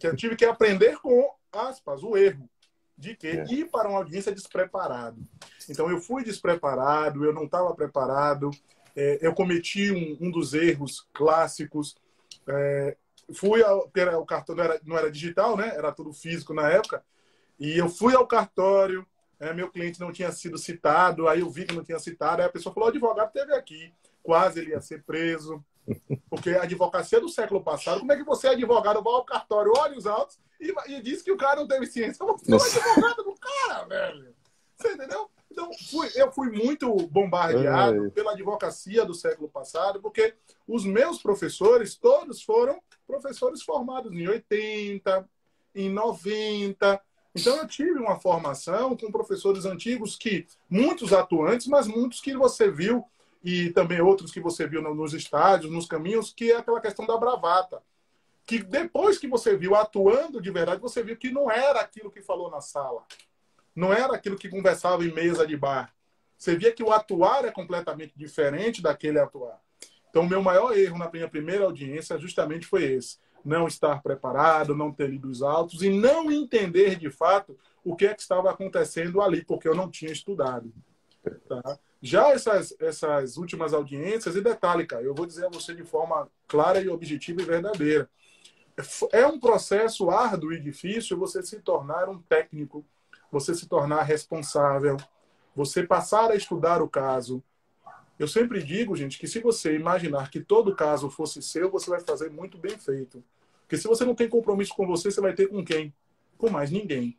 [0.00, 2.48] Que eu tive que aprender com, aspas, o erro
[2.96, 3.44] de que é.
[3.50, 5.20] ir para uma audiência despreparado.
[5.68, 8.50] Então eu fui despreparado, eu não estava preparado,
[8.94, 11.96] é, eu cometi um, um, dos erros clássicos.
[12.46, 12.96] É,
[13.34, 15.74] fui ao, era, o cartão não era, não era digital, né?
[15.74, 17.04] Era tudo físico na época.
[17.58, 19.06] E eu fui ao cartório,
[19.42, 22.46] é, meu cliente não tinha sido citado, aí eu vi que não tinha citado, aí
[22.46, 25.62] a pessoa falou, o advogado teve aqui, quase ele ia ser preso,
[26.30, 29.72] porque a advocacia do século passado, como é que você é advogado, vai ao cartório,
[29.76, 33.24] olha os autos e, e diz que o cara não teve ciência, você é advogado
[33.24, 34.32] do cara, velho,
[34.76, 35.28] você entendeu?
[35.50, 40.34] Então, fui, eu fui muito bombardeado pela advocacia do século passado, porque
[40.68, 45.28] os meus professores, todos foram professores formados em 80,
[45.74, 47.02] em 90,
[47.34, 52.70] então eu tive uma formação com professores antigos que, muitos atuantes, mas muitos que você
[52.70, 53.04] viu,
[53.42, 57.16] e também outros que você viu nos estádios, nos caminhos, que é aquela questão da
[57.16, 57.82] bravata.
[58.46, 62.20] Que depois que você viu atuando de verdade, você viu que não era aquilo que
[62.20, 63.04] falou na sala.
[63.74, 65.92] Não era aquilo que conversava em mesa de bar.
[66.36, 69.60] Você via que o atuar é completamente diferente daquele atuar.
[70.10, 73.18] Então, o meu maior erro na minha primeira audiência justamente foi esse.
[73.44, 78.06] Não estar preparado, não ter lido os autos e não entender de fato o que
[78.06, 80.72] é que estava acontecendo ali, porque eu não tinha estudado.
[81.48, 81.78] Tá?
[82.00, 86.28] Já essas, essas últimas audiências, e detalhe, cara, eu vou dizer a você de forma
[86.48, 88.08] clara e objetiva e verdadeira.
[89.12, 92.84] É um processo árduo e difícil você se tornar um técnico,
[93.30, 94.96] você se tornar responsável,
[95.54, 97.42] você passar a estudar o caso,
[98.22, 102.00] eu sempre digo, gente, que se você imaginar que todo caso fosse seu, você vai
[102.00, 103.22] fazer muito bem feito.
[103.62, 105.92] Porque se você não tem compromisso com você, você vai ter com quem?
[106.38, 107.18] Com mais ninguém.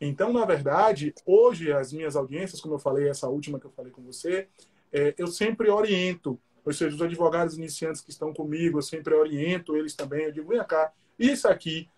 [0.00, 3.90] Então, na verdade, hoje as minhas audiências, como eu falei, essa última que eu falei
[3.90, 4.46] com você,
[4.92, 9.76] é, eu sempre oriento, ou seja, os advogados iniciantes que estão comigo, eu sempre oriento
[9.76, 10.26] eles também.
[10.26, 11.88] Eu digo, vem cá, isso aqui.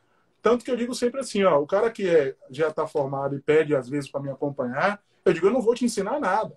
[0.40, 3.40] Tanto que eu digo sempre assim, ó, o cara que é, já está formado e
[3.40, 6.56] pede às vezes para me acompanhar, eu digo, eu não vou te ensinar nada.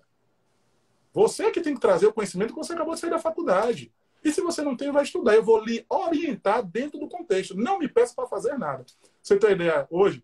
[1.12, 3.92] Você que tem que trazer o conhecimento que você acabou de sair da faculdade.
[4.24, 5.34] E se você não tem, vai estudar.
[5.34, 7.56] Eu vou lhe orientar dentro do contexto.
[7.56, 8.84] Não me peça para fazer nada.
[9.22, 9.86] Você tem ideia?
[9.90, 10.22] Hoje,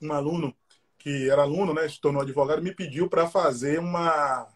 [0.00, 0.54] um aluno
[1.00, 4.46] que era aluno, né, se tornou advogado, me pediu para fazer uma,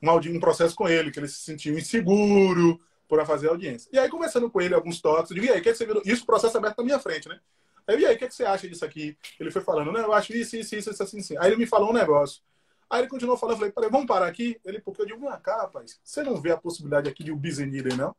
[0.00, 3.88] uma, um processo com ele, que ele se sentiu inseguro por fazer audiência.
[3.90, 5.78] E aí, conversando com ele, alguns toques, eu digo, e aí, o que, é que
[5.78, 6.02] você viu?
[6.04, 7.40] Isso, processo aberto na minha frente, né?
[7.86, 9.16] Aí, e aí, o que, é que você acha disso aqui?
[9.38, 11.36] Ele foi falando, não, eu acho isso, isso, isso, isso, assim, assim.
[11.38, 12.42] Aí ele me falou um negócio.
[12.90, 14.60] Aí ele continuou falando, eu falei, peraí, vamos parar aqui?
[14.64, 17.36] Ele, porque eu digo, vem cá, rapaz, você não vê a possibilidade aqui de o
[17.36, 18.16] um não?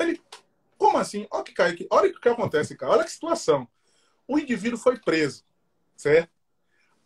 [0.00, 0.20] Ele,
[0.76, 1.26] como assim?
[1.30, 3.68] Olha o que cai aqui, olha o que acontece, cara, olha que situação.
[4.26, 5.44] O indivíduo foi preso,
[5.96, 6.30] certo?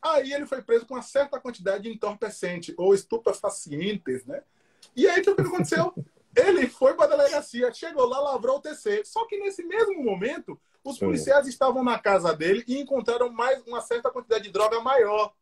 [0.01, 4.43] Aí ele foi preso com uma certa quantidade de entorpecente ou estupefacientes, né?
[4.95, 5.93] E aí o que aconteceu?
[6.37, 9.03] Ele foi para a delegacia, chegou lá, lavrou o TC.
[9.07, 13.81] Só que nesse mesmo momento, os policiais estavam na casa dele e encontraram mais uma
[13.81, 15.33] certa quantidade de droga maior.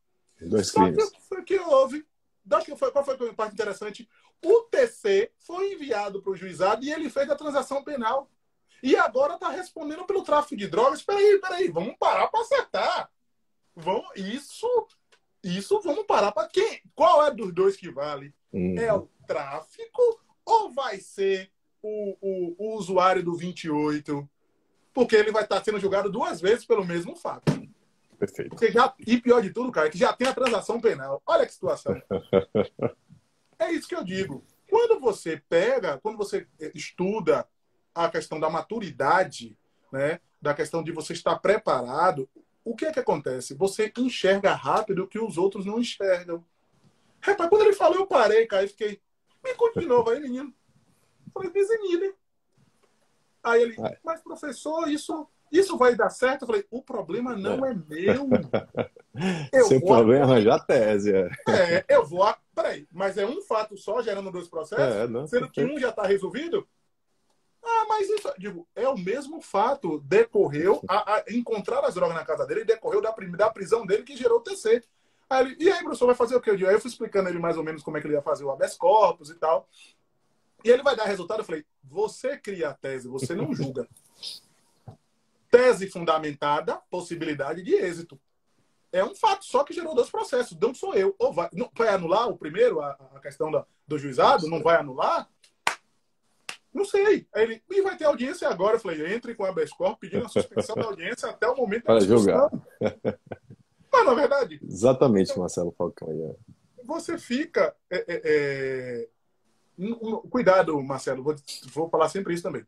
[0.41, 1.11] Dois crimes.
[1.11, 2.07] Que que houve.
[2.45, 4.09] Daqui foi, qual foi a parte interessante?
[4.45, 8.31] O TC foi enviado para o juizado e ele fez a transação penal.
[8.83, 11.03] E agora está respondendo pelo tráfico de drogas.
[11.03, 13.11] Peraí, peraí, vamos parar para acertar.
[13.75, 14.69] Vamos, isso,
[15.43, 16.83] isso vamos parar para quem?
[16.95, 18.35] Qual é dos dois que vale?
[18.53, 18.79] Uhum.
[18.79, 20.03] É o tráfico
[20.45, 21.51] ou vai ser
[21.83, 24.29] o, o, o usuário do 28?
[24.93, 27.53] Porque ele vai estar tá sendo julgado duas vezes pelo mesmo fato.
[28.19, 28.51] Perfeito.
[28.51, 31.23] Porque já, e pior de tudo, cara, é que já tem a transação penal.
[31.27, 31.95] Olha que situação.
[33.59, 34.45] é isso que eu digo.
[34.69, 37.47] Quando você pega, quando você estuda
[37.95, 39.57] a questão da maturidade,
[39.93, 42.29] né, da questão de você estar preparado,
[42.65, 43.55] o que é que acontece?
[43.55, 46.45] Você enxerga rápido o que os outros não enxergam.
[47.21, 49.01] Rapaz, quando ele falou, eu parei, cara, e fiquei.
[49.43, 50.53] Me conte de novo aí, menino.
[51.33, 52.15] Falei, desenhile.
[53.43, 56.43] Aí ele, mas professor, isso isso vai dar certo?
[56.43, 58.29] Eu falei, o problema não é, é meu.
[59.53, 61.15] Eu Seu problema é arranjar tese.
[61.15, 61.31] É.
[61.49, 62.27] é, eu vou.
[62.53, 64.97] Peraí, mas é um fato só gerando dois processos?
[64.97, 66.67] É, não, sendo que um já está resolvido?
[67.65, 70.01] Ah, mas isso, digo, é o mesmo fato.
[70.01, 74.17] Decorreu, a, a encontrar as drogas na casa dele decorreu da, da prisão dele que
[74.17, 74.83] gerou o TC.
[75.31, 76.51] Aí ele, e aí, professor, vai fazer o quê?
[76.51, 78.51] Aí eu fui explicando ele mais ou menos como é que ele ia fazer o
[78.51, 79.69] habeas corpus e tal.
[80.65, 81.41] E ele vai dar resultado.
[81.41, 83.89] Eu falei, você cria a tese, você não julga.
[85.55, 88.21] Tese fundamentada, possibilidade de êxito.
[88.91, 90.59] É um fato só que gerou dois processos.
[90.59, 91.15] Não sou eu.
[91.17, 94.49] Ou vai, não, vai anular o primeiro, a, a questão da, do juizado?
[94.49, 95.31] Não vai anular?
[96.73, 97.29] Não sei.
[97.33, 98.77] Aí ele, e vai ter audiência agora.
[98.77, 101.85] Eu falei, entre com a habeas corpus pedindo a suspensão da audiência até o momento
[101.85, 102.51] da julgar.
[103.93, 104.59] Mas, na verdade...
[104.61, 106.09] Exatamente, Marcelo Falcão.
[106.11, 106.83] É.
[106.83, 107.77] Você fica...
[107.89, 109.09] É, é, é...
[110.31, 111.23] Cuidado, Marcelo.
[111.23, 111.37] Vou,
[111.67, 112.67] vou falar sempre isso também.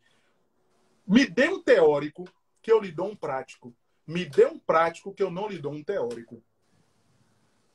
[1.05, 2.25] Me dê um teórico
[2.66, 3.72] que eu lhe dou um prático.
[4.05, 6.42] Me dê um prático que eu não lhe dou um teórico.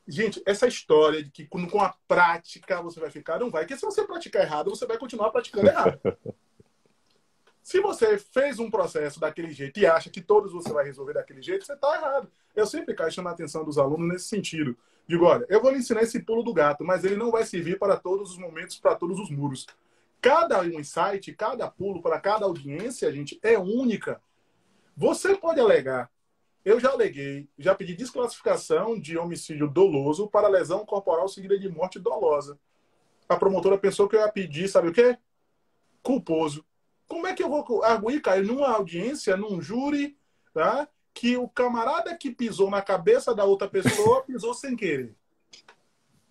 [0.06, 3.64] Gente, essa história de que com a prática você vai ficar, não vai.
[3.64, 5.98] Porque se você praticar errado, você vai continuar praticando errado.
[7.64, 11.42] se você fez um processo daquele jeito e acha que todos você vai resolver daquele
[11.42, 12.30] jeito, você está errado.
[12.54, 14.78] Eu sempre caio chamando a atenção dos alunos nesse sentido.
[15.08, 17.80] Digo, olha, eu vou lhe ensinar esse pulo do gato, mas ele não vai servir
[17.80, 19.66] para todos os momentos, para todos os muros.
[20.20, 24.22] Cada um insight, cada pulo, para cada audiência, gente, é única.
[24.96, 26.10] Você pode alegar.
[26.64, 32.00] Eu já aleguei, já pedi desclassificação de homicídio doloso para lesão corporal seguida de morte
[32.00, 32.60] dolosa.
[33.28, 35.18] A promotora pensou que eu ia pedir, sabe o quê?
[36.04, 36.64] Culposo.
[37.08, 40.16] Como é que eu vou arguir, cair numa audiência, num júri,
[40.54, 40.88] tá?
[41.14, 45.16] que o camarada que pisou na cabeça da outra pessoa pisou sem querer?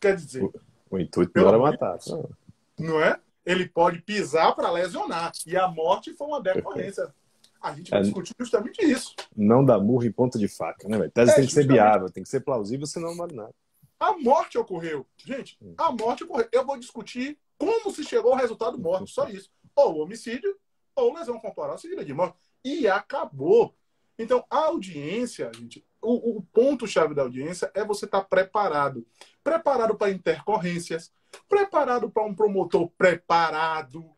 [0.00, 0.42] Quer dizer.
[0.42, 0.52] O,
[0.90, 1.98] o intuito não era matar.
[2.78, 3.18] Não é?
[3.44, 5.32] Ele pode pisar para lesionar.
[5.46, 7.12] E a morte foi uma decorrência.
[7.60, 9.14] A gente vai é, discutir justamente isso.
[9.36, 10.96] Não dá murro em ponta de faca, né?
[10.96, 13.54] A tese é, tem que ser viável, tem que ser plausível, senão não vale nada.
[13.98, 15.06] A morte ocorreu.
[15.18, 15.74] Gente, hum.
[15.76, 16.48] a morte ocorreu.
[16.50, 19.50] Eu vou discutir como se chegou ao resultado morto, só isso.
[19.76, 20.56] Ou homicídio,
[20.96, 22.34] ou lesão corporal seguida de morte.
[22.64, 23.74] e acabou.
[24.18, 29.06] Então, a audiência, gente, o, o ponto-chave da audiência é você estar tá preparado.
[29.42, 31.12] Preparado para intercorrências,
[31.48, 34.10] preparado para um promotor preparado,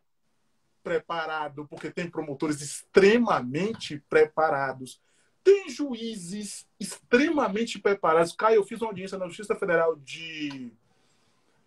[0.83, 5.01] preparado, porque tem promotores extremamente preparados,
[5.43, 8.33] tem juízes extremamente preparados.
[8.33, 10.71] Caio, eu fiz uma audiência na Justiça Federal de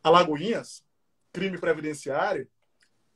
[0.03, 0.85] Alagoinhas,
[1.33, 2.49] crime previdenciário,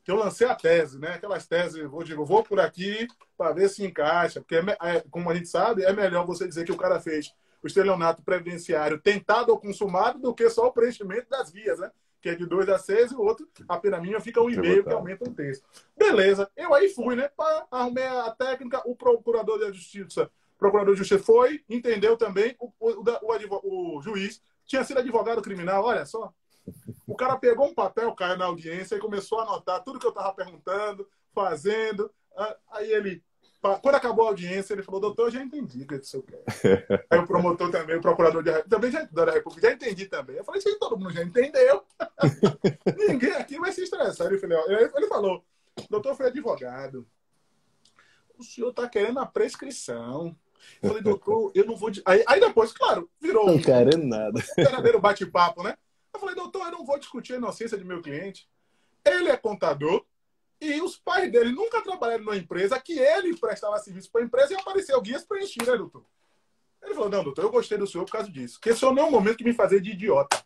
[0.02, 1.14] que eu lancei a tese, né?
[1.14, 5.30] Aquelas teses, vou digo, vou por aqui para ver se encaixa, porque é, é, como
[5.30, 7.32] a gente sabe, é melhor você dizer que o cara fez
[7.62, 11.90] o estelionato previdenciário tentado ou consumado do que só o preenchimento das guias, né?
[12.20, 14.84] Que é de 2 a 6 e o outro, a mínima fica um e meio,
[14.84, 15.62] que aumenta um terço.
[15.96, 17.28] Beleza, eu aí fui, né?
[17.28, 22.70] Pra, arrumei a técnica, o procurador da justiça, procurador de justiça foi, entendeu também, o,
[22.78, 26.32] o, o, o juiz tinha sido advogado criminal, olha só,
[27.06, 30.10] o cara pegou um papel, caiu na audiência e começou a anotar tudo que eu
[30.10, 32.10] estava perguntando, fazendo.
[32.36, 33.22] Ah, aí ele,
[33.60, 37.06] quando acabou a audiência, ele falou: Doutor, eu já entendi o que quer.
[37.10, 40.36] Aí o promotor também, o procurador de, também já, da República, já entendi também.
[40.36, 41.84] Eu falei: Sim, todo mundo já entendeu.
[42.96, 44.28] Ninguém aqui vai se estressar.
[44.28, 45.44] Ele falou: ele falou
[45.88, 47.06] Doutor, foi advogado.
[48.38, 50.36] O senhor está querendo a prescrição.
[50.82, 51.90] Eu falei, doutor, eu não vou.
[52.04, 53.46] Aí, aí depois, claro, virou.
[53.46, 54.40] Não querendo nada.
[54.58, 55.76] Um verdadeiro bate-papo, né?
[56.12, 58.48] Eu falei, doutor, eu não vou discutir a inocência de meu cliente.
[59.04, 60.04] Ele é contador
[60.60, 64.52] e os pais dele nunca trabalharam numa empresa que ele prestava serviço para a empresa
[64.52, 66.04] e apareceu guias preenchidos, né, doutor?
[66.82, 68.54] Ele falou, não, doutor, eu gostei do senhor por causa disso.
[68.54, 70.42] Porque esse não é o momento que me fazer de idiota.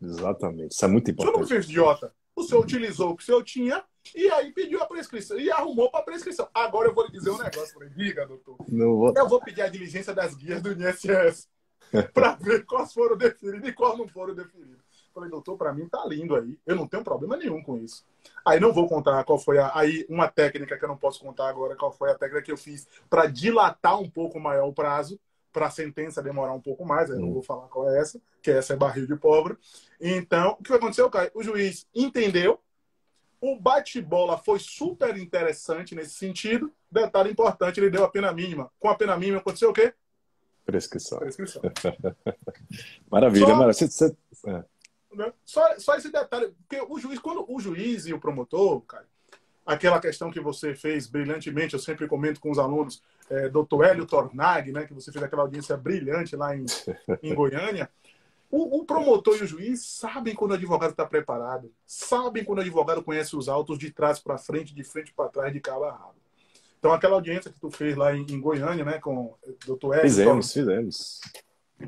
[0.00, 0.72] Exatamente.
[0.72, 1.30] Isso é muito importante.
[1.30, 2.14] O senhor não fez idiota.
[2.34, 5.38] O senhor utilizou o que o senhor tinha e aí pediu a prescrição.
[5.38, 6.48] E arrumou para a prescrição.
[6.54, 7.74] Agora eu vou lhe dizer um negócio.
[7.74, 8.56] Falei, diga, doutor.
[8.68, 9.14] Não vou...
[9.16, 11.48] Eu vou pedir a diligência das guias do INSS
[12.12, 14.84] para ver quais foram definidos e quais não foram definidos.
[15.14, 16.58] Falei, doutor, para mim tá lindo aí.
[16.66, 18.04] Eu não tenho problema nenhum com isso.
[18.44, 21.48] Aí não vou contar qual foi a, aí uma técnica que eu não posso contar
[21.48, 25.18] agora, qual foi a técnica que eu fiz para dilatar um pouco maior o prazo,
[25.52, 27.10] para a sentença demorar um pouco mais.
[27.10, 27.34] Aí não hum.
[27.34, 29.56] vou falar qual é essa, que essa é barril de pobre.
[30.00, 31.30] Então, o que aconteceu, Caio?
[31.34, 32.60] O juiz entendeu.
[33.40, 36.70] O bate-bola foi super interessante nesse sentido.
[36.90, 38.70] Detalhe importante, ele deu a pena mínima.
[38.78, 39.94] Com a pena mínima aconteceu o quê?
[40.64, 41.18] Prescrição.
[41.18, 41.62] Prescrição.
[43.10, 43.56] Maravilha, Só...
[43.56, 43.72] maravilha.
[43.72, 44.50] Você, você...
[44.50, 44.64] É.
[45.12, 45.32] Né?
[45.44, 49.06] Só, só esse detalhe, porque o juiz, quando o juiz e o promotor, cara,
[49.66, 54.06] aquela questão que você fez brilhantemente, eu sempre comento com os alunos, é, doutor Hélio
[54.06, 56.64] Tornag, né, que você fez aquela audiência brilhante lá em,
[57.22, 57.90] em Goiânia,
[58.50, 62.62] o, o, promotor e o juiz sabem quando o advogado está preparado, sabem quando o
[62.62, 65.92] advogado conhece os autos de trás para frente, de frente para trás, de cabo a
[65.92, 66.16] rabo.
[66.78, 70.02] Então, aquela audiência que tu fez lá em, em Goiânia, né, com o doutor Hélio...
[70.02, 71.20] Fizemos, Tornag, fizemos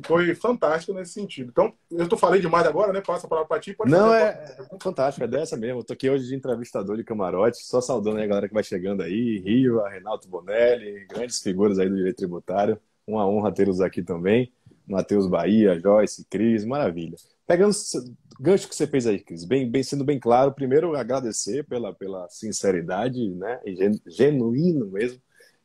[0.04, 1.50] foi fantástico nesse sentido.
[1.50, 3.00] Então, eu tô falei demais agora, né?
[3.00, 3.76] Passa a palavra para ti.
[3.86, 5.80] Não, é, é fantástico, é dessa mesmo.
[5.80, 8.62] Eu tô aqui hoje de entrevistador de camarote, só saudando aí a galera que vai
[8.62, 12.78] chegando aí, Rio, a Renato Bonelli, grandes figuras aí do direito tributário.
[13.06, 14.52] Uma honra tê-los aqui também.
[14.86, 17.16] Matheus Bahia, Joyce, Cris, maravilha.
[17.46, 21.64] Pegando o gancho que você fez aí, Cris, bem, bem, sendo bem claro, primeiro agradecer
[21.64, 23.60] pela, pela sinceridade, né?
[23.64, 23.76] E
[24.06, 25.20] genuíno mesmo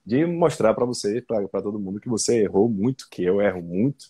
[0.08, 4.06] de mostrar para você, para todo mundo, que você errou muito, que eu erro muito.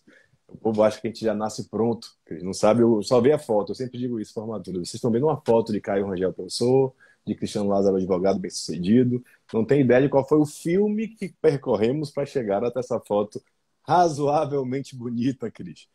[0.48, 3.32] O povo acha que a gente já nasce pronto, que não sabe, eu só vê
[3.32, 4.78] a foto, eu sempre digo isso, formatura.
[4.78, 6.94] Vocês estão vendo uma foto de Caio Rangel, professor,
[7.26, 9.26] de Cristiano Lázaro, advogado bem-sucedido.
[9.52, 13.42] Não tem ideia de qual foi o filme que percorremos para chegar até essa foto
[13.82, 15.88] razoavelmente bonita, Cris.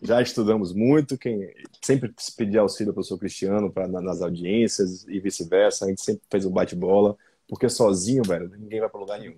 [0.00, 1.52] Já estudamos muito, quem
[1.82, 6.46] sempre pedir auxílio ao professor Cristiano pra, nas audiências e vice-versa, a gente sempre fez
[6.46, 7.16] um bate-bola.
[7.52, 9.36] Porque sozinho, velho, ninguém vai para lugar nenhum.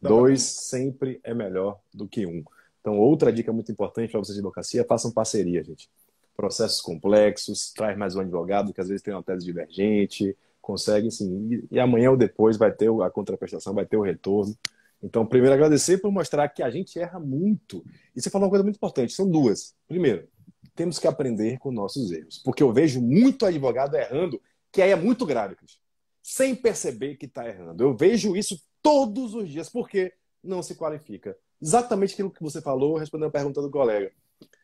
[0.00, 2.42] Dois sempre é melhor do que um.
[2.80, 5.88] Então, outra dica muito importante para vocês de advocacia, façam parceria, gente.
[6.36, 11.50] Processos complexos, traz mais um advogado que às vezes tem uma tese divergente, consegue, sim,
[11.52, 14.58] e, e amanhã ou depois vai ter a contraprestação, vai ter o retorno.
[15.00, 17.84] Então, primeiro, agradecer por mostrar que a gente erra muito.
[18.16, 19.72] E você falou uma coisa muito importante, são duas.
[19.86, 20.26] Primeiro,
[20.74, 22.38] temos que aprender com nossos erros.
[22.38, 25.80] Porque eu vejo muito advogado errando, que aí é muito grave, Cris
[26.22, 27.82] sem perceber que está errando.
[27.82, 31.36] Eu vejo isso todos os dias, porque não se qualifica.
[31.60, 34.12] Exatamente aquilo que você falou, respondendo a pergunta do colega.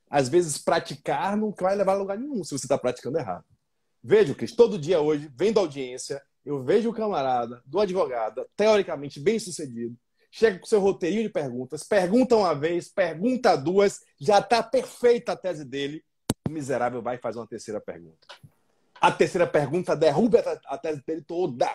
[0.09, 3.45] Às vezes, praticar não vai levar a lugar nenhum se você está praticando errado.
[4.03, 9.39] Vejo, Cris, todo dia hoje, vendo audiência, eu vejo o camarada do advogado, teoricamente bem
[9.39, 9.97] sucedido,
[10.31, 15.37] chega com seu roteirinho de perguntas, pergunta uma vez, pergunta duas, já está perfeita a
[15.37, 16.03] tese dele,
[16.49, 18.27] o miserável vai fazer uma terceira pergunta.
[19.01, 21.69] A terceira pergunta derruba a tese dele toda.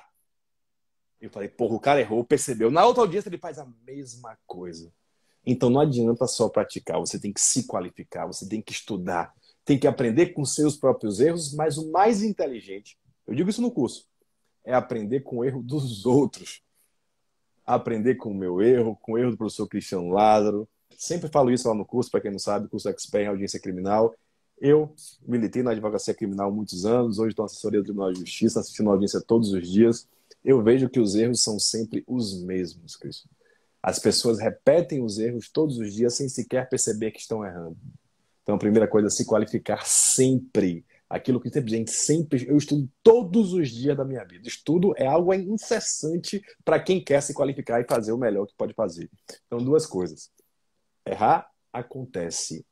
[1.21, 2.69] Eu falei, porra, o cara errou, percebeu.
[2.69, 4.91] Na outra audiência ele faz a mesma coisa.
[5.45, 9.33] Então não adianta só praticar, você tem que se qualificar, você tem que estudar,
[9.65, 12.97] tem que aprender com seus próprios erros, mas o mais inteligente,
[13.27, 14.07] eu digo isso no curso,
[14.63, 16.61] é aprender com o erro dos outros.
[17.65, 20.67] aprender com o meu erro, com o erro do professor Cristiano Lázaro.
[20.97, 24.13] Sempre falo isso lá no curso, para quem não sabe, curso Expert em Audiência Criminal.
[24.63, 24.95] Eu
[25.27, 28.89] militei na advocacia criminal muitos anos, hoje estou na assessoria do Tribunal de Justiça, assistindo
[28.89, 30.07] audiência todos os dias.
[30.41, 33.27] Eu vejo que os erros são sempre os mesmos, Cristo.
[33.81, 37.75] As pessoas repetem os erros todos os dias sem sequer perceber que estão errando.
[38.41, 40.85] Então, a primeira coisa é se qualificar sempre.
[41.09, 44.47] Aquilo que sempre, gente, sempre eu estudo todos os dias da minha vida.
[44.47, 48.73] Estudo é algo incessante para quem quer se qualificar e fazer o melhor que pode
[48.73, 49.11] fazer.
[49.45, 50.31] Então, duas coisas.
[51.05, 52.65] Errar acontece.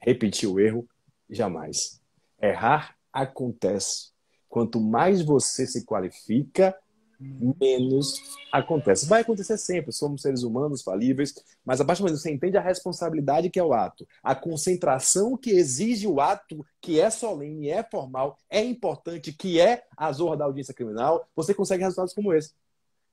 [0.00, 0.86] Repetir o erro,
[1.28, 2.00] jamais.
[2.40, 4.10] Errar acontece.
[4.48, 6.76] Quanto mais você se qualifica,
[7.18, 8.20] menos
[8.52, 9.06] acontece.
[9.06, 12.56] Vai acontecer sempre, somos seres humanos falíveis, mas a partir do momento que você entende
[12.56, 17.70] a responsabilidade que é o ato, a concentração que exige o ato, que é solene,
[17.70, 22.32] é formal, é importante, que é a zorra da audiência criminal, você consegue resultados como
[22.32, 22.52] esse.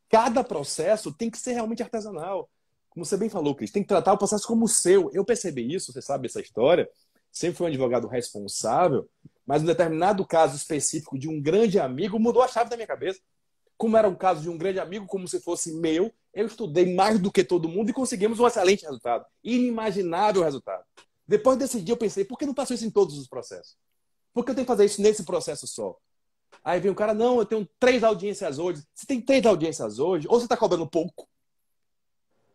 [0.09, 2.49] Cada processo tem que ser realmente artesanal.
[2.89, 5.09] Como você bem falou, Cris, tem que tratar o processo como seu.
[5.13, 6.87] Eu percebi isso, você sabe essa história.
[7.33, 9.09] Sempre fui um advogado responsável,
[9.45, 13.19] mas um determinado caso específico de um grande amigo mudou a chave da minha cabeça
[13.83, 17.19] como era um caso de um grande amigo, como se fosse meu, eu estudei mais
[17.19, 19.25] do que todo mundo e conseguimos um excelente resultado.
[19.43, 20.85] Inimaginável resultado.
[21.27, 23.75] Depois desse dia eu pensei, por que não faço isso em todos os processos?
[24.33, 25.97] Por que eu tenho que fazer isso nesse processo só?
[26.63, 28.83] Aí vem o cara, não, eu tenho três audiências hoje.
[28.93, 31.27] Você tem três audiências hoje, ou você está cobrando pouco,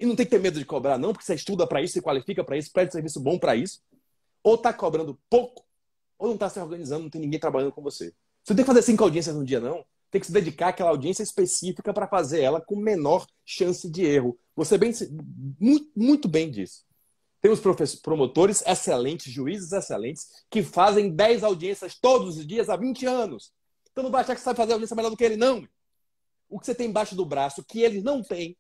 [0.01, 2.01] e não tem que ter medo de cobrar, não, porque você estuda para isso, você
[2.01, 3.83] qualifica para isso, pede serviço bom para isso,
[4.43, 5.65] ou está cobrando pouco,
[6.19, 8.15] ou não está se organizando, não tem ninguém trabalhando com você.
[8.45, 11.23] Você tem que fazer cinco audiências num dia, não tem que se dedicar àquela audiência
[11.23, 14.39] específica para fazer ela com menor chance de erro.
[14.57, 14.93] Você bem,
[15.61, 16.87] muito, muito bem disso.
[17.41, 17.61] Temos
[18.03, 23.53] promotores excelentes, juízes excelentes, que fazem 10 audiências todos os dias há 20 anos.
[23.93, 25.67] Então não vai achar que sabe fazer audiência melhor do que ele, não.
[26.49, 28.57] O que você tem embaixo do braço, que ele não tem,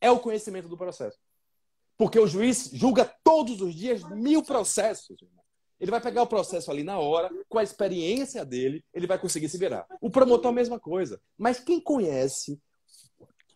[0.00, 1.18] é o conhecimento do processo.
[2.00, 5.18] Porque o juiz julga todos os dias mil processos.
[5.78, 9.50] Ele vai pegar o processo ali na hora, com a experiência dele, ele vai conseguir
[9.50, 9.86] se virar.
[10.00, 11.20] O promotor, a mesma coisa.
[11.36, 12.58] Mas quem conhece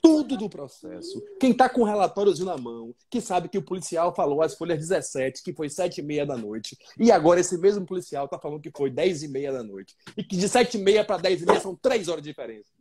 [0.02, 4.14] tudo do processo, quem está com o relatóriozinho na mão, que sabe que o policial
[4.14, 7.86] falou às folhas 17, que foi 7 e meia da noite, e agora esse mesmo
[7.86, 10.82] policial está falando que foi 10 e meia da noite, e que de 7 e
[10.82, 12.73] meia para 10 e meia são 3 horas de diferença.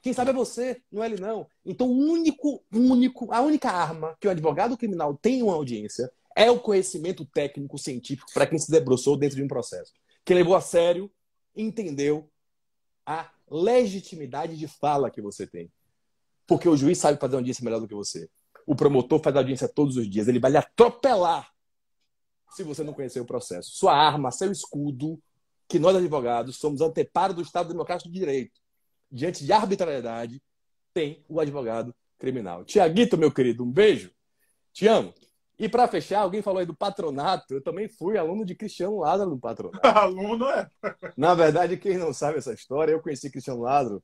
[0.00, 1.48] Quem sabe é você, não é ele não.
[1.64, 6.10] Então, o único, único, a única arma que o advogado criminal tem em uma audiência
[6.36, 9.92] é o conhecimento técnico científico para quem se debruçou dentro de um processo.
[10.24, 11.10] Que levou a sério,
[11.56, 12.30] entendeu
[13.04, 15.70] a legitimidade de fala que você tem.
[16.46, 18.28] Porque o juiz sabe fazer audiência melhor do que você.
[18.66, 20.28] O promotor faz audiência todos os dias.
[20.28, 21.50] Ele vai lhe atropelar
[22.50, 23.70] se você não conhecer o processo.
[23.70, 25.20] Sua arma, seu escudo,
[25.68, 28.60] que nós advogados somos anteparo do Estado Democrático de Direito.
[29.10, 30.42] Diante de arbitrariedade,
[30.92, 32.64] tem o advogado criminal.
[32.64, 34.10] Tiaguito, meu querido, um beijo.
[34.72, 35.14] Te amo.
[35.58, 37.54] E para fechar, alguém falou aí do patronato.
[37.54, 39.80] Eu também fui aluno de Cristiano Lázaro no patronato.
[39.86, 40.68] aluno é?
[41.16, 44.02] Na verdade, quem não sabe essa história, eu conheci Cristiano Lázaro.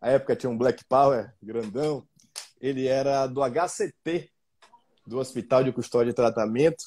[0.00, 2.06] Na época tinha um Black Power grandão.
[2.60, 4.30] Ele era do HCT,
[5.06, 6.84] do Hospital de Custódia e Tratamento.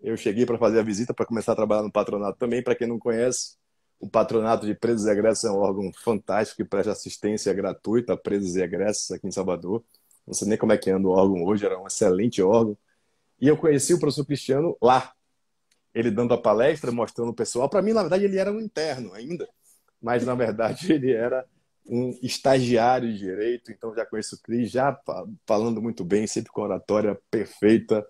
[0.00, 2.62] Eu cheguei para fazer a visita para começar a trabalhar no patronato também.
[2.62, 3.56] Para quem não conhece,
[4.02, 8.16] o patronato de presos e egressos é um órgão fantástico que presta assistência gratuita a
[8.16, 9.82] presos e egressos aqui em Salvador.
[10.26, 12.76] Não sei nem como é que anda o órgão hoje, era um excelente órgão
[13.42, 15.12] e eu conheci o professor Cristiano lá.
[15.92, 17.68] Ele dando a palestra, mostrando o pessoal.
[17.68, 19.48] Para mim, na verdade, ele era um interno ainda.
[20.00, 21.44] Mas, na verdade, ele era
[21.84, 23.72] um estagiário de direito.
[23.72, 24.96] Então, já conheço o Cris, já
[25.44, 28.06] falando muito bem, sempre com oratória perfeita.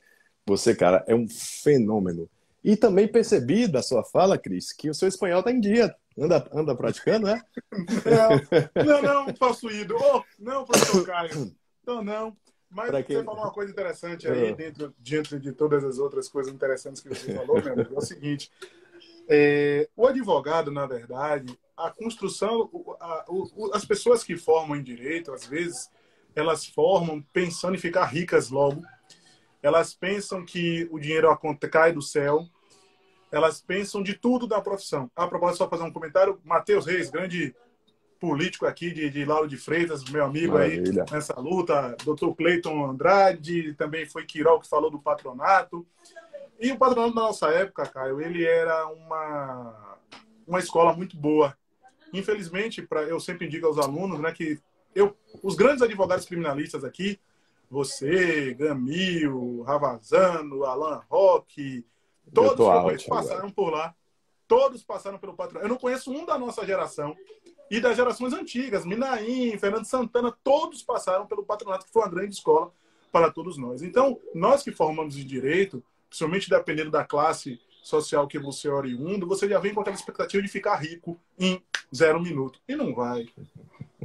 [0.46, 2.28] Você, cara, é um fenômeno.
[2.64, 5.94] E também percebi da sua fala, Cris, que o seu espanhol está em dia.
[6.18, 7.42] Anda, anda praticando, né?
[8.74, 9.96] Não, não, não possuído.
[9.98, 11.52] Oh, não, professor Caio.
[11.82, 12.36] Então, não.
[12.70, 14.54] Mas você falou uma coisa interessante aí, é.
[14.54, 18.00] dentro, dentro de todas as outras coisas interessantes que você falou, meu amigo, é o
[18.00, 18.50] seguinte.
[19.28, 25.32] É, o advogado, na verdade, a construção, a, o, as pessoas que formam em direito,
[25.32, 25.90] às vezes,
[26.34, 28.82] elas formam pensando em ficar ricas logo.
[29.62, 31.28] Elas pensam que o dinheiro
[31.70, 32.46] cai do céu.
[33.30, 35.10] Elas pensam de tudo da profissão.
[35.14, 36.40] A propósito, só fazer um comentário.
[36.44, 37.54] Matheus Reis, grande
[38.20, 41.02] político aqui de, de Lauro de Freitas, meu amigo Maravilha.
[41.02, 45.84] aí nessa luta, doutor Cleiton Andrade, também foi Quirol que falou do patronato.
[46.60, 49.98] E o patronato da nossa época, Caio, ele era uma,
[50.46, 51.56] uma escola muito boa.
[52.12, 54.60] Infelizmente, pra, eu sempre digo aos alunos né, que
[54.94, 57.18] eu, os grandes advogados criminalistas aqui,
[57.72, 61.82] você, Gamil, Ravazano, Alan Roque,
[62.30, 63.94] todos passaram por lá.
[64.46, 65.64] Todos passaram pelo patronato.
[65.64, 67.16] Eu não conheço um da nossa geração
[67.70, 72.34] e das gerações antigas, Minaim, Fernando Santana, todos passaram pelo patronato, que foi uma grande
[72.34, 72.70] escola
[73.10, 73.82] para todos nós.
[73.82, 79.26] Então, nós que formamos em direito, principalmente dependendo da classe social que você é oriundo,
[79.26, 81.62] você já vem com aquela expectativa de ficar rico em
[81.94, 82.60] zero minuto.
[82.68, 83.26] E não vai.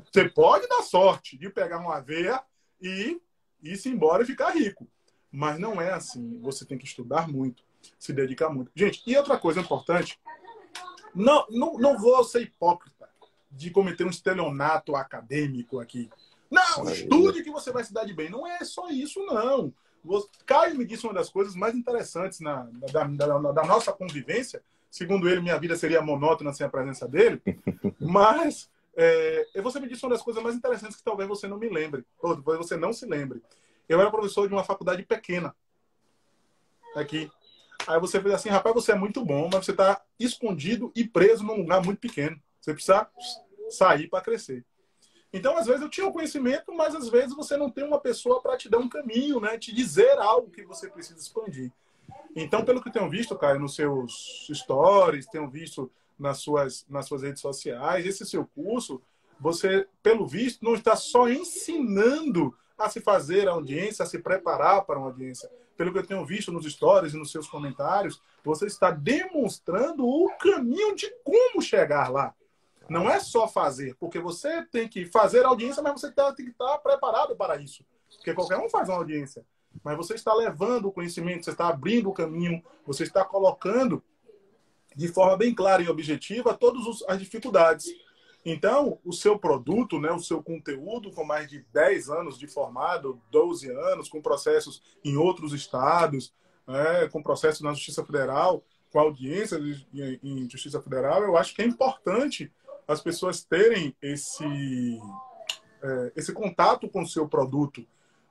[0.10, 2.42] Você pode dar sorte de pegar uma veia
[2.82, 3.20] e
[3.62, 4.88] ir-se embora e ficar rico.
[5.32, 6.40] Mas não é assim.
[6.42, 7.64] Você tem que estudar muito,
[8.00, 8.72] se dedicar muito.
[8.76, 10.20] Gente, e outra coisa importante,
[11.14, 13.10] não, não, não vou ser hipócrita
[13.52, 16.10] de cometer um estelionato acadêmico aqui.
[16.50, 18.30] Não, estude que você vai se dar de bem.
[18.30, 19.74] Não é só isso, não.
[20.46, 24.64] Caio me disse uma das coisas mais interessantes na, da, da, da, nossa convivência.
[24.90, 27.42] Segundo ele, minha vida seria monótona sem a presença dele.
[28.00, 31.70] Mas é, você me disse uma das coisas mais interessantes que talvez você não me
[31.70, 33.44] lembre, ou talvez você não se lembre.
[33.88, 35.56] Eu era professor de uma faculdade pequena
[36.96, 37.32] aqui.
[37.88, 41.44] Aí você fez assim, rapaz, você é muito bom, mas você está escondido e preso
[41.44, 42.42] num lugar muito pequeno.
[42.60, 43.08] Você precisa
[43.70, 44.66] sair para crescer.
[45.32, 48.42] Então, às vezes eu tinha o conhecimento, mas às vezes você não tem uma pessoa
[48.42, 49.58] para te dar um caminho, né?
[49.58, 51.72] Te dizer algo que você precisa expandir.
[52.36, 57.22] Então, pelo que tenho visto, Caio, nos seus stories, tenho visto nas suas, nas suas
[57.22, 59.02] redes sociais, esse seu curso,
[59.40, 64.84] você, pelo visto, não está só ensinando a se fazer a audiência, a se preparar
[64.86, 65.50] para uma audiência.
[65.76, 70.30] Pelo que eu tenho visto nos stories e nos seus comentários, você está demonstrando o
[70.38, 72.34] caminho de como chegar lá.
[72.90, 76.52] Não é só fazer, porque você tem que fazer a audiência, mas você tem que
[76.52, 77.86] estar preparado para isso.
[78.16, 79.46] Porque qualquer um faz uma audiência.
[79.84, 84.02] Mas você está levando o conhecimento, você está abrindo o caminho, você está colocando
[84.98, 87.86] de forma bem clara e objetiva todas as dificuldades.
[88.44, 93.22] Então, o seu produto, né, o seu conteúdo, com mais de 10 anos de formado,
[93.30, 96.34] 12 anos, com processos em outros estados,
[96.66, 99.60] né, com processos na Justiça Federal, com audiência
[100.24, 102.52] em Justiça Federal, eu acho que é importante
[102.88, 105.00] as pessoas terem esse,
[105.84, 107.86] é, esse contato com o seu produto.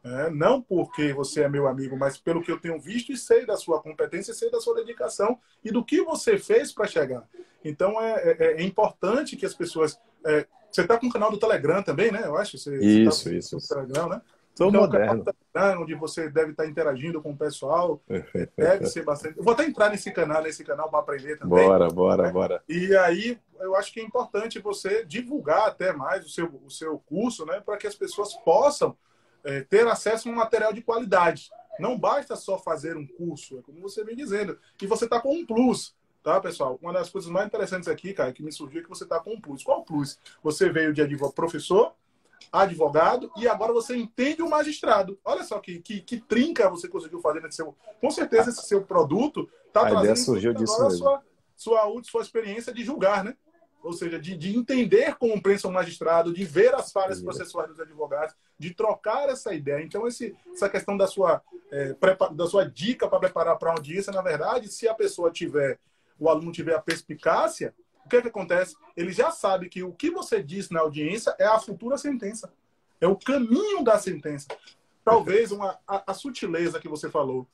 [0.06, 3.44] É, não porque você é meu amigo, mas pelo que eu tenho visto e sei
[3.44, 7.28] da sua competência, sei da sua dedicação e do que você fez para chegar.
[7.64, 9.98] Então é, é, é, importante que as pessoas.
[10.24, 12.22] É, você está com o canal do Telegram também, né?
[12.24, 12.56] Eu acho.
[12.56, 13.56] Você, isso, você tá isso.
[13.56, 13.68] isso.
[13.68, 14.20] Telegram, né?
[14.54, 15.24] Sou então, moderno.
[15.52, 18.00] Canal onde você deve estar interagindo com o pessoal.
[18.56, 19.36] deve ser bastante.
[19.36, 21.66] Eu vou até entrar nesse canal, nesse canal para aprender também.
[21.66, 22.30] Bora, bora, né?
[22.30, 22.62] bora.
[22.68, 26.98] E aí, eu acho que é importante você divulgar até mais o seu, o seu
[27.00, 27.60] curso, né?
[27.60, 28.96] Para que as pessoas possam
[29.46, 31.48] é, ter acesso a um material de qualidade.
[31.78, 34.58] Não basta só fazer um curso, é como você vem dizendo.
[34.82, 35.94] E você está com um plus.
[36.22, 36.76] Tá, pessoal?
[36.82, 39.34] Uma das coisas mais interessantes aqui, cara, que me surgiu é que você está com
[39.34, 39.62] um plus.
[39.62, 40.18] Qual plus?
[40.42, 41.94] Você veio de professor,
[42.52, 45.18] advogado e agora você entende o magistrado.
[45.24, 47.76] Olha só que, que, que trinca você conseguiu fazer nesse seu.
[48.00, 51.04] Com certeza, esse seu produto está trazendo ideia surgiu disso agora mesmo.
[51.04, 51.22] sua,
[51.54, 53.36] sua, sua experiência de julgar, né?
[53.82, 57.78] Ou seja, de, de entender como pensa o magistrado, de ver as falhas processuais dos
[57.78, 59.82] advogados, de trocar essa ideia.
[59.82, 61.94] Então, esse, essa questão da sua, é,
[62.34, 65.78] da sua dica para preparar para a audiência, na verdade, se a pessoa tiver,
[66.18, 68.76] o aluno tiver a perspicácia, o que, é que acontece?
[68.96, 72.52] Ele já sabe que o que você disse na audiência é a futura sentença.
[73.00, 74.46] É o caminho da sentença.
[75.04, 77.46] Talvez uma, a, a sutileza que você falou.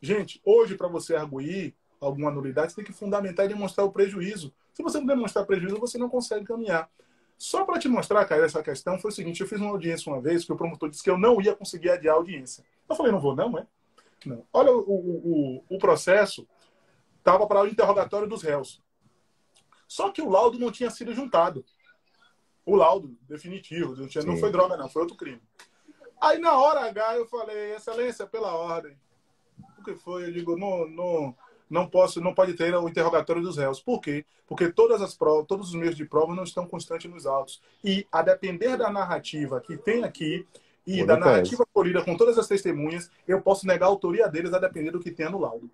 [0.00, 4.52] Gente, hoje, para você arguir alguma nulidade, você tem que fundamentar e demonstrar o prejuízo.
[4.72, 6.88] Se você não demonstrar prejuízo, você não consegue caminhar.
[7.38, 10.20] Só para te mostrar, cara, essa questão foi o seguinte: eu fiz uma audiência uma
[10.20, 12.64] vez que o promotor disse que eu não ia conseguir adiar a audiência.
[12.88, 13.66] Eu falei, não vou, não, é?
[14.26, 14.44] Não.
[14.52, 16.46] Olha, o, o, o processo
[17.16, 18.82] estava para o interrogatório dos réus.
[19.86, 21.64] Só que o laudo não tinha sido juntado.
[22.66, 23.94] O laudo definitivo.
[23.94, 25.40] Não, tinha, não foi droga, não, foi outro crime.
[26.20, 28.98] Aí na hora H eu falei, excelência, pela ordem.
[29.78, 30.24] O que foi?
[30.24, 31.36] Eu digo, não, não,
[31.68, 33.80] não posso, não pode ter o interrogatório dos réus.
[33.80, 34.24] Por quê?
[34.46, 37.60] Porque todas as provas, todos os meios de prova não estão constantes nos autos.
[37.84, 40.46] E a depender da narrativa que tem aqui
[40.86, 44.58] e da narrativa colhida com todas as testemunhas, eu posso negar a autoria deles a
[44.58, 45.70] depender do que tem no laudo.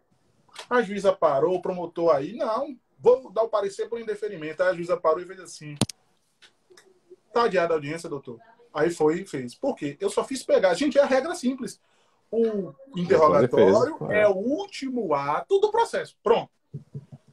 [0.69, 4.63] A juíza parou, o promotor aí, não, Vou dar o parecer por indeferimento.
[4.63, 5.77] Aí a juíza parou e fez assim.
[7.35, 8.41] Tá adiada a audiência, doutor.
[8.73, 9.55] Aí foi e fez.
[9.55, 9.99] Por quê?
[10.01, 10.73] Eu só fiz pegar.
[10.73, 11.79] Gente, é a regra simples.
[12.35, 14.23] O interrogatório é.
[14.23, 16.17] é o último ato do processo.
[16.23, 16.51] Pronto.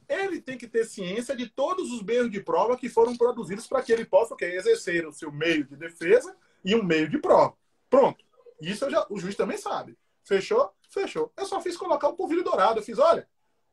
[0.08, 3.82] Ele tem que ter ciência de todos os meios de prova que foram produzidos para
[3.82, 7.54] que ele possa okay, exercer o seu meio de defesa e um meio de prova.
[7.88, 8.22] Pronto.
[8.60, 9.96] Isso já, o juiz também sabe.
[10.22, 10.70] Fechou?
[10.88, 11.32] Fechou.
[11.36, 12.78] Eu só fiz colocar o polvilho dourado.
[12.78, 13.26] Eu fiz, olha,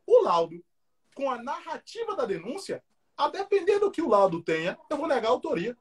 [0.06, 0.64] o laudo
[1.14, 2.82] com a narrativa da denúncia,
[3.16, 5.76] a depender do que o laudo tenha, eu vou negar a autoria.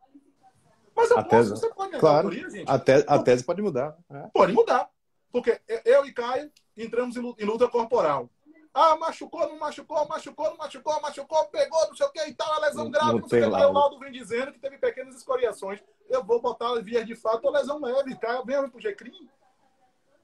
[0.95, 2.70] Mas eu a posso, tese, você pode negar claro, a autoria, gente.
[2.70, 3.97] A, te, a tese pode mudar.
[4.10, 4.28] É.
[4.34, 4.89] Pode mudar.
[5.32, 8.30] Porque eu e Caio entramos em luta corporal.
[8.74, 12.54] Ah, machucou, não machucou, machucou, não machucou, machucou, pegou, não sei o que e tal,
[12.54, 13.58] a lesão grave, não, sei o que.
[13.58, 15.80] o laudo vem dizendo que teve pequenas escoriações.
[16.08, 18.44] Eu vou botar vias de fato a lesão leve, cara.
[18.44, 19.28] Vem pro GCRIM.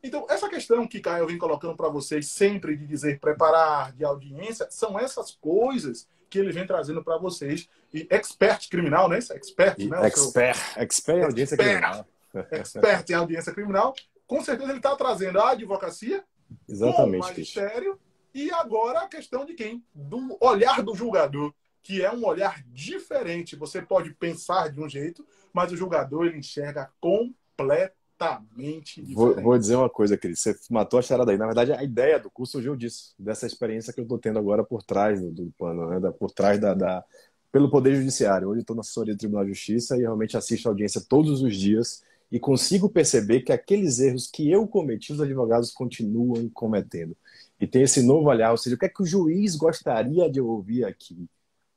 [0.03, 4.67] Então, essa questão que Caio vem colocando para vocês sempre de dizer preparar de audiência,
[4.69, 7.67] são essas coisas que ele vem trazendo para vocês.
[7.91, 9.17] E expert criminal, né?
[9.17, 10.07] Expert, né?
[10.07, 10.83] Expert, seu...
[10.83, 12.07] expert em audiência expert, criminal.
[12.51, 13.95] Expert em audiência criminal.
[14.27, 16.23] Com certeza ele está trazendo a advocacia,
[16.67, 17.99] Exatamente, o magistério,
[18.33, 19.83] e agora a questão de quem?
[19.93, 23.55] Do olhar do julgador, que é um olhar diferente.
[23.55, 29.13] Você pode pensar de um jeito, mas o julgador ele enxerga completamente diferente.
[29.13, 30.39] Vou, vou dizer uma coisa, Cris.
[30.39, 31.37] Você matou a charada aí.
[31.37, 34.63] Na verdade, a ideia do curso surgiu disso, dessa experiência que eu estou tendo agora
[34.63, 36.11] por trás do, do pano, né?
[36.11, 37.05] por trás da, da,
[37.51, 38.49] pelo Poder Judiciário.
[38.49, 41.55] Hoje estou na assessoria do Tribunal de Justiça e realmente assisto a audiência todos os
[41.55, 47.15] dias e consigo perceber que aqueles erros que eu cometi, os advogados continuam cometendo
[47.59, 50.41] e tem esse novo olhar, ou seja, o que é que o juiz gostaria de
[50.41, 51.27] ouvir aqui?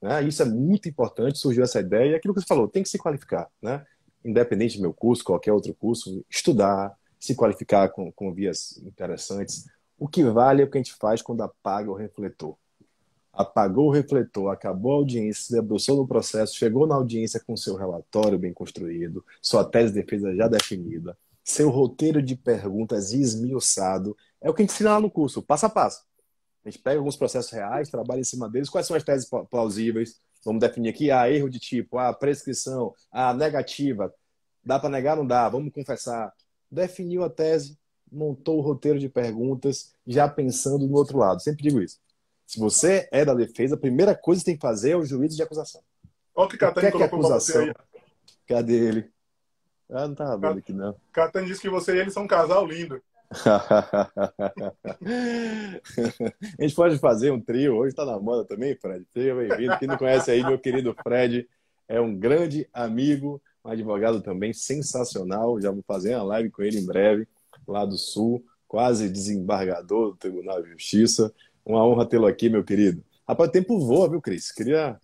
[0.03, 0.25] Né?
[0.25, 2.99] Isso é muito importante, surgiu essa ideia, e aquilo que você falou, tem que se
[2.99, 3.85] qualificar, né?
[4.25, 9.67] independente do meu curso, qualquer outro curso, estudar, se qualificar com, com vias interessantes.
[9.99, 12.57] O que vale é o que a gente faz quando apaga o refletor.
[13.39, 17.77] Apagou o refletor, acabou a audiência, se debruçou no processo, chegou na audiência com seu
[17.77, 24.51] relatório bem construído, sua tese de defesa já definida, seu roteiro de perguntas esmiuçado, é
[24.51, 26.03] o que a gente ensina lá no curso, passo a passo.
[26.65, 28.69] A gente pega alguns processos reais, trabalha em cima deles.
[28.69, 30.21] Quais são as teses plausíveis?
[30.45, 31.11] Vamos definir aqui.
[31.11, 34.13] Ah, erro de tipo, ah, prescrição, ah, negativa.
[34.65, 35.17] Dá para negar?
[35.17, 35.49] Não dá.
[35.49, 36.33] Vamos confessar.
[36.71, 37.79] Definiu a tese,
[38.11, 41.41] montou o roteiro de perguntas, já pensando no outro lado.
[41.41, 41.99] Sempre digo isso.
[42.49, 45.37] Se você é da defesa, a primeira coisa que tem que fazer é o juízo
[45.37, 45.83] de acusação.
[46.35, 47.75] Olha o que Catani colocou que é acusação?
[48.47, 49.11] Cadê ele?
[49.91, 50.97] Ah, não tá vendo aqui, não.
[51.13, 53.03] Catani disse que você e ele são um casal lindo.
[56.59, 59.07] a gente pode fazer um trio, hoje está na moda também, Fred.
[59.13, 59.79] Seja bem-vindo.
[59.79, 61.47] Quem não conhece aí, meu querido Fred,
[61.87, 65.61] é um grande amigo, um advogado também sensacional.
[65.61, 67.29] Já vou fazer uma live com ele em breve,
[67.67, 71.31] lá do Sul, quase desembargador do Tribunal de Justiça.
[71.69, 73.05] Uma honra tê-lo aqui, meu querido.
[73.29, 74.51] Rapaz, o tempo voa, viu, Cris?
[74.51, 74.99] Queria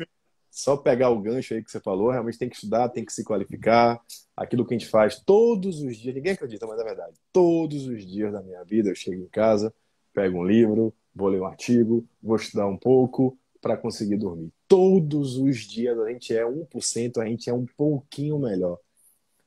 [0.50, 3.22] só pegar o gancho aí que você falou, realmente tem que estudar, tem que se
[3.22, 4.00] qualificar.
[4.34, 7.18] Aquilo que a gente faz todos os dias, ninguém acredita, mas é verdade.
[7.30, 9.74] Todos os dias da minha vida eu chego em casa,
[10.14, 14.50] pego um livro, vou ler um artigo, vou estudar um pouco para conseguir dormir.
[14.66, 18.78] Todos os dias a gente é 1%, a gente é um pouquinho melhor.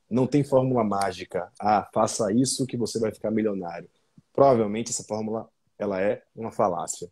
[0.08, 1.50] Não tem fórmula mágica.
[1.58, 3.90] Ah, faça isso que você vai ficar milionário.
[4.32, 5.48] Provavelmente essa fórmula
[5.78, 7.10] ela é uma falácia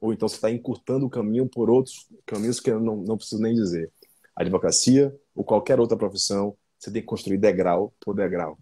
[0.00, 3.42] ou então você está encurtando o caminho por outros caminhos que eu não, não preciso
[3.42, 3.92] nem dizer.
[4.34, 8.58] advocacia ou qualquer outra profissão, você tem que construir degrau por degrau,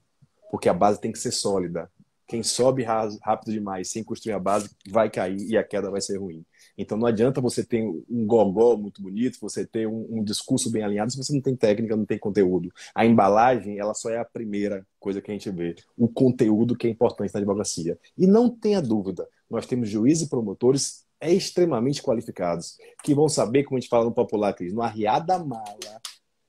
[0.50, 1.90] porque a base tem que ser sólida.
[2.26, 6.18] Quem sobe rápido demais sem construir a base vai cair e a queda vai ser
[6.18, 6.44] ruim.
[6.76, 10.82] Então não adianta você ter um gogó muito bonito, você ter um, um, discurso bem
[10.82, 12.70] alinhado se você não tem técnica, não tem conteúdo.
[12.94, 15.74] A embalagem, ela só é a primeira coisa que a gente vê.
[15.96, 17.98] O conteúdo que é importante na advocacia.
[18.16, 23.76] E não tenha dúvida, nós temos juízes e promotores extremamente qualificados, que vão saber, como
[23.76, 26.00] a gente fala no popular, Cris, no arriar da mala,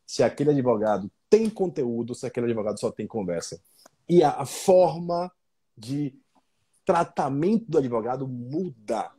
[0.05, 3.61] se aquele advogado tem conteúdo, se aquele advogado só tem conversa.
[4.07, 5.31] E a forma
[5.77, 6.15] de
[6.83, 9.11] tratamento do advogado muda.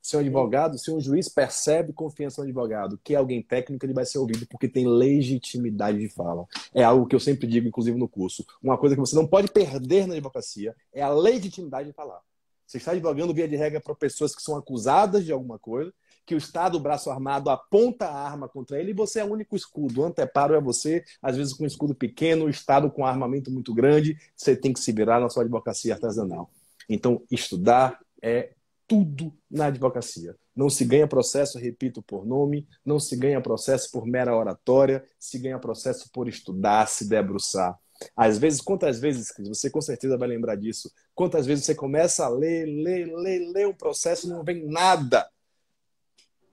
[0.00, 3.92] Se um advogado, se um juiz percebe confiança no advogado, que é alguém técnico, ele
[3.92, 6.46] vai ser ouvido porque tem legitimidade de fala.
[6.72, 8.46] É algo que eu sempre digo, inclusive no curso.
[8.62, 12.20] Uma coisa que você não pode perder na advocacia é a legitimidade de falar.
[12.66, 15.92] Você está advogando, via de regra, para pessoas que são acusadas de alguma coisa,
[16.26, 19.32] que o Estado, o braço armado, aponta a arma contra ele e você é o
[19.32, 20.00] único escudo.
[20.00, 23.50] O anteparo é você, às vezes com um escudo pequeno, o Estado com um armamento
[23.50, 26.50] muito grande, você tem que se virar na sua advocacia artesanal.
[26.88, 28.52] Então, estudar é
[28.88, 30.36] tudo na advocacia.
[30.54, 35.38] Não se ganha processo, repito, por nome, não se ganha processo por mera oratória, se
[35.38, 37.78] ganha processo por estudar, se debruçar.
[38.16, 42.28] Às vezes, quantas vezes, você com certeza vai lembrar disso, quantas vezes você começa a
[42.28, 45.28] ler, ler, ler, ler um processo e não vem nada.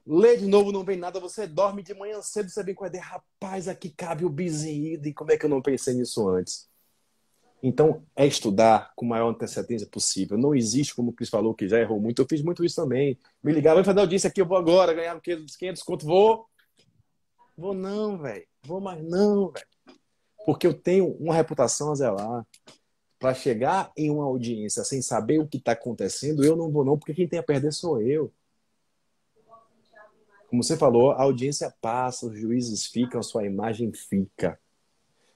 [0.06, 2.88] Lê de novo, não vem nada, você dorme de manhã cedo, você vem com a
[2.88, 6.68] ideia, rapaz, aqui cabe o bizinho, e como é que eu não pensei nisso antes?
[7.62, 10.38] Então, é estudar com maior antecedência possível.
[10.38, 12.22] Não existe, como o Cris falou, que já errou muito.
[12.22, 13.18] Eu fiz muito isso também.
[13.42, 16.46] Me ligava, vai fazer audiência aqui, eu vou agora, ganhar 500 conto, vou.
[17.56, 18.46] Vou não, velho.
[18.66, 19.73] Vou mais não, velho
[20.46, 22.46] porque eu tenho uma reputação a zelar.
[23.20, 26.98] Para chegar em uma audiência sem saber o que está acontecendo, eu não vou não,
[26.98, 28.34] porque quem tem a perder sou eu.
[30.50, 34.60] Como você falou, a audiência passa, os juízes ficam, a sua imagem fica.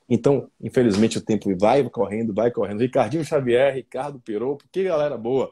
[0.09, 2.81] Então, infelizmente, o tempo vai correndo, vai correndo.
[2.81, 5.51] Ricardinho Xavier, Ricardo Perou, que galera boa.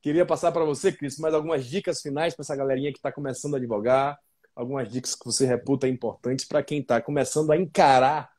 [0.00, 3.54] Queria passar para você, Cris, mais algumas dicas finais para essa galerinha que está começando
[3.54, 4.18] a advogar,
[4.54, 8.33] algumas dicas que você reputa importantes para quem está começando a encarar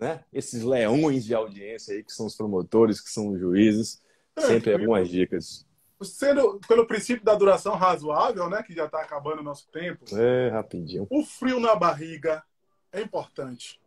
[0.00, 4.02] né, esses leões de audiência aí, que são os promotores, que são os juízes.
[4.38, 5.66] Sempre algumas dicas.
[6.02, 10.04] Sendo pelo princípio da duração razoável, né, que já está acabando o nosso tempo.
[10.16, 11.06] É, rapidinho.
[11.10, 12.42] O frio na barriga
[12.90, 13.78] é importante.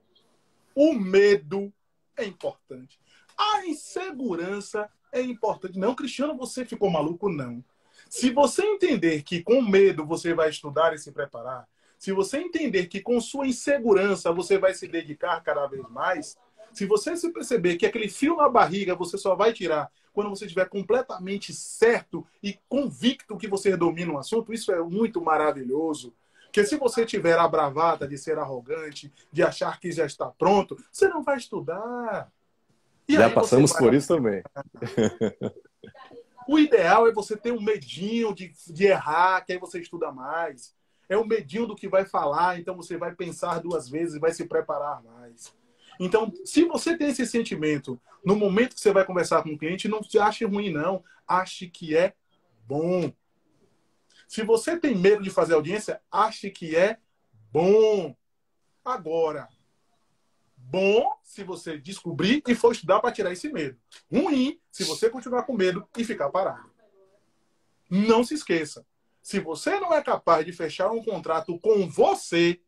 [0.76, 1.74] O medo
[2.16, 3.00] é importante.
[3.36, 5.80] A insegurança é importante.
[5.80, 7.30] Não, Cristiano, você ficou maluco?
[7.30, 7.64] Não.
[8.08, 11.68] Se você entender que com medo você vai estudar e se preparar,
[12.04, 16.36] se você entender que com sua insegurança você vai se dedicar cada vez mais,
[16.74, 20.44] se você se perceber que aquele fio na barriga você só vai tirar quando você
[20.44, 26.14] estiver completamente certo e convicto que você domina o um assunto, isso é muito maravilhoso.
[26.44, 30.76] Porque se você tiver a bravata de ser arrogante, de achar que já está pronto,
[30.92, 32.30] você não vai estudar.
[33.08, 33.82] E já passamos vai...
[33.82, 34.44] por isso também.
[36.46, 40.76] O ideal é você ter um medinho de, de errar, que aí você estuda mais.
[41.14, 44.34] É o medinho do que vai falar, então você vai pensar duas vezes e vai
[44.34, 45.54] se preparar mais.
[46.00, 49.88] Então, se você tem esse sentimento no momento que você vai conversar com o cliente,
[49.88, 51.04] não se ache ruim, não.
[51.28, 52.16] Ache que é
[52.66, 53.14] bom.
[54.28, 56.98] Se você tem medo de fazer audiência, ache que é
[57.52, 58.16] bom.
[58.84, 59.48] Agora,
[60.58, 63.78] bom se você descobrir e for estudar para tirar esse medo.
[64.12, 66.72] Ruim se você continuar com medo e ficar parado.
[67.88, 68.84] Não se esqueça.
[69.24, 72.62] Se você não é capaz de fechar um contrato com você,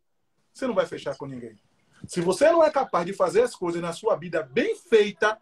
[0.53, 1.60] você não vai fechar com ninguém.
[2.08, 5.38] Se você não é capaz de fazer as coisas na sua vida bem feita,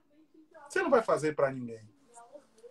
[0.68, 1.88] você não vai fazer para ninguém.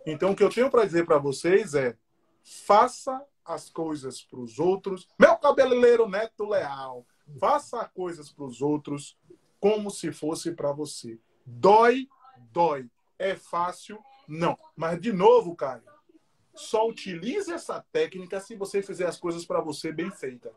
[0.05, 1.97] Então, o que eu tenho para dizer para vocês é:
[2.43, 5.07] faça as coisas para os outros.
[5.17, 7.07] Meu cabeleireiro Neto Leal,
[7.39, 9.17] faça coisas para os outros
[9.57, 11.17] como se fosse para você.
[11.45, 12.09] Dói,
[12.51, 12.89] dói.
[13.17, 13.97] É fácil?
[14.27, 14.57] Não.
[14.75, 15.83] Mas, de novo, Caio,
[16.55, 20.51] só utilize essa técnica se você fizer as coisas para você bem feita.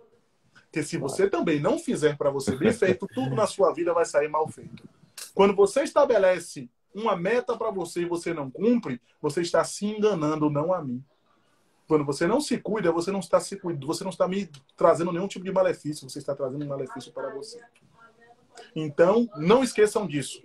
[0.53, 4.05] Porque se você também não fizer para você bem feito, tudo na sua vida vai
[4.05, 4.89] sair mal feito.
[5.35, 10.51] Quando você estabelece uma meta para você e você não cumpre, você está se enganando,
[10.51, 11.05] não a mim.
[11.87, 15.13] Quando você não se cuida, você não está se cuidando, você não está me trazendo
[15.13, 17.61] nenhum tipo de malefício, você está trazendo um malefício para você.
[18.75, 20.43] Então, não esqueçam disso.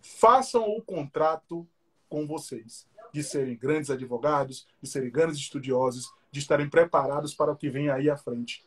[0.00, 1.68] Façam o contrato
[2.08, 7.56] com vocês, de serem grandes advogados, de serem grandes estudiosos, de estarem preparados para o
[7.56, 8.64] que vem aí à frente.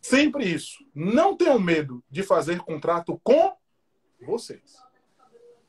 [0.00, 0.84] Sempre isso.
[0.94, 3.56] Não tenham medo de fazer contrato com
[4.20, 4.76] vocês.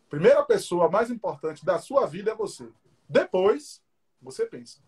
[0.09, 2.67] Primeira pessoa mais importante da sua vida é você.
[3.07, 3.81] Depois,
[4.21, 4.79] você pensa.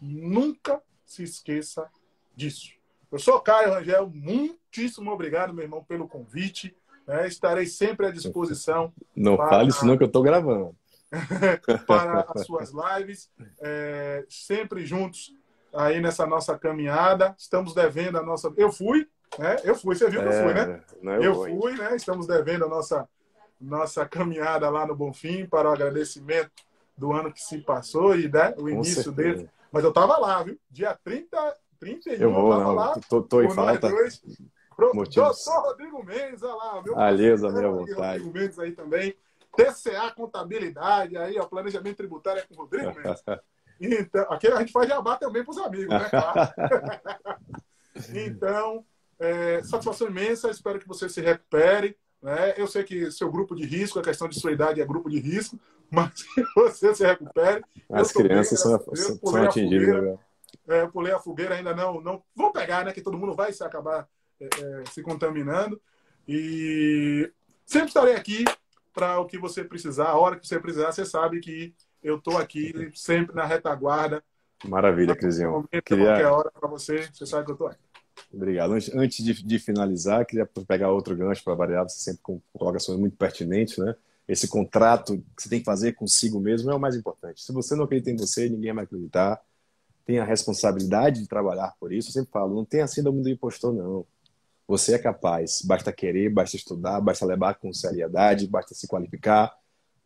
[0.00, 1.88] Nunca se esqueça
[2.34, 2.72] disso.
[3.10, 6.74] Eu sou Caio Rangel, muitíssimo obrigado, meu irmão, pelo convite.
[7.06, 8.92] É, estarei sempre à disposição.
[9.14, 9.50] Não para...
[9.50, 10.74] fale isso, não, que eu estou gravando.
[11.86, 15.34] para as suas lives, é, sempre juntos
[15.74, 17.34] aí nessa nossa caminhada.
[17.38, 18.52] Estamos devendo a nossa.
[18.56, 19.08] Eu fui,
[19.38, 19.56] né?
[19.64, 20.82] Eu fui, você viu que eu fui, né?
[21.02, 21.94] É, eu, eu fui, né?
[21.96, 23.08] Estamos devendo a nossa,
[23.60, 26.50] nossa caminhada lá no Bonfim para o agradecimento
[26.96, 29.48] do ano que se passou e né, o início dele.
[29.70, 30.58] Mas eu estava lá, viu?
[30.70, 32.98] Dia 30, 31, eu vou, não, lá.
[33.08, 33.88] Tô, tô em falta.
[33.88, 34.22] Dois.
[34.76, 36.82] Pro, doutor Rodrigo Mendes, olha lá.
[36.82, 38.22] Meu Aliás, a minha vontade.
[38.22, 39.14] Rodrigo Mendes aí também.
[39.56, 43.22] TCA Contabilidade, aí, ó, Planejamento Tributário é com o Rodrigo Mendes.
[43.80, 46.08] Então, aqui a gente faz jabá também para os amigos, né?
[46.08, 46.52] Claro.
[48.14, 48.84] então,
[49.18, 51.96] é, satisfação imensa, espero que você se recupere.
[52.22, 52.54] Né?
[52.56, 55.18] Eu sei que seu grupo de risco, a questão de sua idade é grupo de
[55.18, 55.58] risco,
[55.90, 57.64] mas que você se recupere.
[57.90, 60.02] As crianças bem, são, são atingidas.
[60.02, 60.18] Né?
[60.68, 62.22] É, pulei a fogueira, ainda não, não.
[62.36, 62.92] Vão pegar, né?
[62.92, 64.08] Que todo mundo vai se acabar
[64.40, 65.80] é, é, se contaminando.
[66.26, 67.30] E
[67.66, 68.44] sempre estarei aqui
[68.92, 72.36] para o que você precisar, a hora que você precisar, você sabe que eu estou
[72.36, 74.22] aqui sempre na retaguarda.
[74.64, 75.68] Maravilha, Crisinho.
[75.84, 76.06] Queria...
[76.06, 77.78] Qualquer hora para você, você sabe que eu estou aqui.
[78.32, 78.72] Obrigado.
[78.72, 83.16] Antes de, de, finalizar, queria pegar outro gancho para variar, você sempre com colocações muito
[83.16, 83.94] pertinentes, né?
[84.26, 87.42] Esse contrato que você tem que fazer consigo mesmo é o mais importante.
[87.42, 89.40] Se você não acredita em você, ninguém vai acreditar.
[90.04, 92.08] Tem a responsabilidade de trabalhar por isso.
[92.08, 94.06] Eu sempre falo, não tem a síndrome do impostor, não.
[94.66, 99.52] Você é capaz, basta querer, basta estudar, basta levar com seriedade, basta se qualificar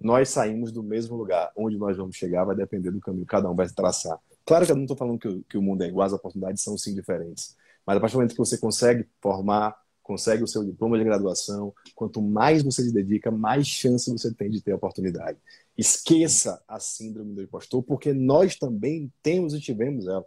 [0.00, 1.50] nós saímos do mesmo lugar.
[1.56, 4.18] Onde nós vamos chegar vai depender do caminho que cada um vai traçar.
[4.44, 6.76] Claro que eu não estou falando que que o mundo é igual, as oportunidades são
[6.76, 7.56] sim diferentes.
[7.86, 11.72] Mas a partir do momento que você consegue formar, consegue o seu diploma de graduação,
[11.94, 15.38] quanto mais você se dedica, mais chance você tem de ter oportunidade.
[15.76, 20.24] Esqueça a síndrome do impostor, porque nós também temos e tivemos ela.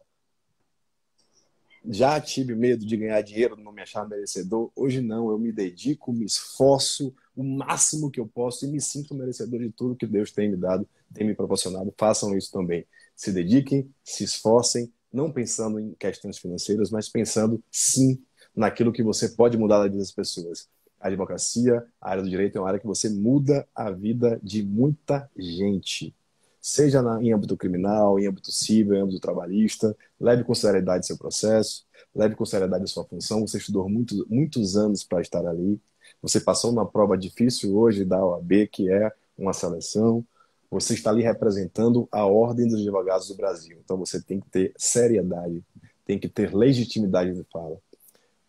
[1.87, 4.71] Já tive medo de ganhar dinheiro, não me achar merecedor.
[4.75, 9.15] Hoje não, eu me dedico, me esforço, o máximo que eu posso e me sinto
[9.15, 11.93] merecedor de tudo que Deus tem me dado, tem me proporcionado.
[11.97, 12.85] Façam isso também.
[13.15, 18.21] Se dediquem, se esforcem, não pensando em questões financeiras, mas pensando sim
[18.55, 20.67] naquilo que você pode mudar na vida das pessoas.
[20.99, 24.61] A advocacia, a área do direito é uma área que você muda a vida de
[24.63, 26.13] muita gente.
[26.61, 31.17] Seja na, em âmbito criminal, em âmbito civil, em âmbito trabalhista, leve com seriedade seu
[31.17, 33.45] processo, leve com seriedade sua função.
[33.47, 35.79] Você estudou muito, muitos anos para estar ali.
[36.21, 40.25] Você passou uma prova difícil hoje da OAB, que é uma seleção.
[40.69, 43.77] Você está ali representando a ordem dos advogados do Brasil.
[43.83, 45.63] Então você tem que ter seriedade,
[46.05, 47.77] tem que ter legitimidade de fala.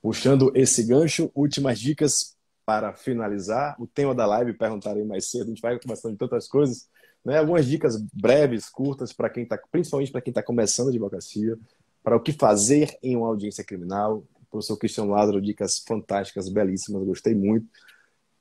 [0.02, 3.74] Puxando esse gancho, últimas dicas para finalizar.
[3.80, 6.88] O tema da live, perguntarei mais cedo, a gente vai conversando de tantas coisas.
[7.24, 7.38] Né?
[7.38, 11.58] Algumas dicas breves, curtas, para quem está, principalmente para quem está começando a advocacia,
[12.02, 14.24] para o que fazer em uma audiência criminal.
[14.34, 17.66] O professor Cristiano Lázaro, dicas fantásticas, belíssimas, gostei muito.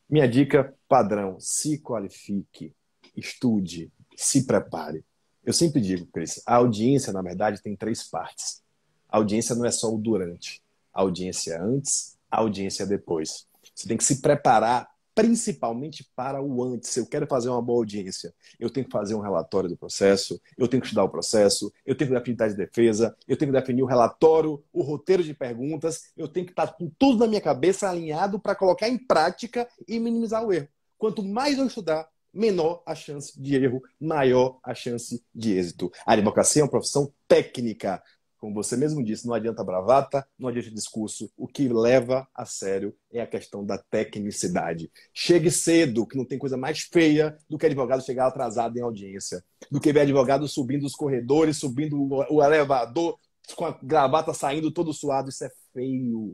[0.09, 2.73] Minha dica padrão: se qualifique,
[3.15, 5.03] estude, se prepare.
[5.43, 8.61] Eu sempre digo, Cris, a audiência, na verdade, tem três partes.
[9.07, 10.61] A audiência não é só o durante
[10.93, 13.47] a audiência antes, a audiência depois.
[13.73, 14.89] Você tem que se preparar
[15.20, 16.95] principalmente para o antes.
[16.95, 20.65] Eu quero fazer uma boa audiência, eu tenho que fazer um relatório do processo, eu
[20.65, 23.84] tenho que estudar o processo, eu tenho que definir de defesa, eu tenho que definir
[23.84, 27.89] o relatório, o roteiro de perguntas, eu tenho que estar com tudo na minha cabeça
[27.89, 30.70] alinhado para colocar em prática e minimizar o erro.
[30.97, 35.91] Quanto mais eu estudar, menor a chance de erro, maior a chance de êxito.
[36.05, 38.01] A advocacia é uma profissão técnica.
[38.40, 41.30] Como você mesmo disse, não adianta bravata, não adianta discurso.
[41.36, 44.90] O que leva a sério é a questão da tecnicidade.
[45.14, 49.44] Chegue cedo, que não tem coisa mais feia do que advogado chegar atrasado em audiência.
[49.70, 53.20] Do que ver advogado subindo os corredores, subindo o elevador,
[53.58, 55.28] com a gravata saindo todo suado.
[55.28, 56.32] Isso é feio.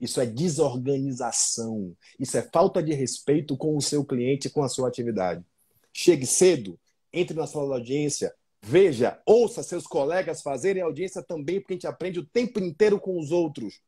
[0.00, 1.96] Isso é desorganização.
[2.16, 5.44] Isso é falta de respeito com o seu cliente com a sua atividade.
[5.92, 6.78] Chegue cedo,
[7.12, 11.86] entre na sala da audiência, Veja, ouça seus colegas fazerem audiência também, porque a gente
[11.86, 13.80] aprende o tempo inteiro com os outros.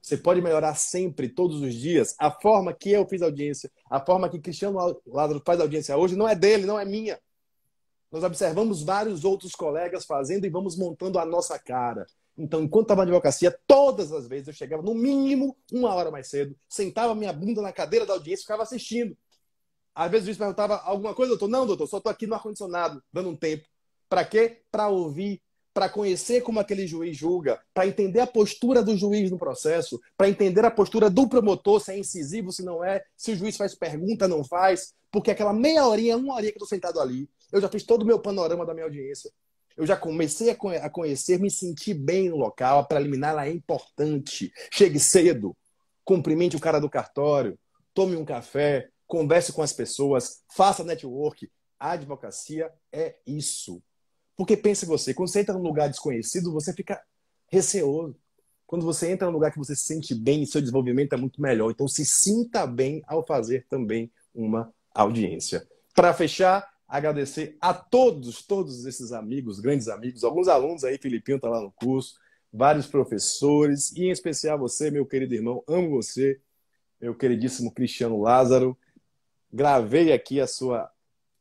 [0.00, 2.14] Você pode melhorar sempre, todos os dias.
[2.18, 6.28] A forma que eu fiz audiência, a forma que Cristiano Lázaro faz audiência hoje, não
[6.28, 7.18] é dele, não é minha.
[8.12, 12.06] Nós observamos vários outros colegas fazendo e vamos montando a nossa cara.
[12.36, 16.28] Então, enquanto estava na advocacia, todas as vezes eu chegava no mínimo uma hora mais
[16.28, 19.16] cedo, sentava minha bunda na cadeira da audiência e ficava assistindo.
[19.94, 21.48] Às vezes o juiz perguntava alguma coisa, doutor.
[21.48, 23.64] Não, doutor, só estou aqui no ar-condicionado, dando um tempo.
[24.08, 24.62] Para quê?
[24.70, 25.40] Para ouvir,
[25.72, 30.28] para conhecer como aquele juiz julga, para entender a postura do juiz no processo, para
[30.28, 33.74] entender a postura do promotor, se é incisivo, se não é, se o juiz faz
[33.74, 34.94] pergunta, não faz.
[35.10, 38.02] Porque aquela meia horinha, uma horinha que eu estou sentado ali, eu já fiz todo
[38.02, 39.30] o meu panorama da minha audiência.
[39.76, 44.52] Eu já comecei a conhecer, me sentir bem no local, a preliminar é importante.
[44.70, 45.56] Chegue cedo,
[46.04, 47.58] cumprimente o cara do cartório,
[47.92, 51.50] tome um café, converse com as pessoas, faça network.
[51.78, 53.82] A advocacia é isso.
[54.36, 57.00] Porque pense você, quando você entra num lugar desconhecido, você fica
[57.48, 58.16] receoso.
[58.66, 61.70] Quando você entra num lugar que você se sente bem, seu desenvolvimento é muito melhor.
[61.70, 65.66] Então se sinta bem ao fazer também uma audiência.
[65.94, 71.48] Para fechar, agradecer a todos, todos esses amigos, grandes amigos, alguns alunos aí, Filipinho está
[71.48, 72.14] lá no curso,
[72.52, 76.40] vários professores, e em especial você, meu querido irmão, amo você,
[77.00, 78.76] meu queridíssimo Cristiano Lázaro.
[79.54, 80.90] Gravei aqui a sua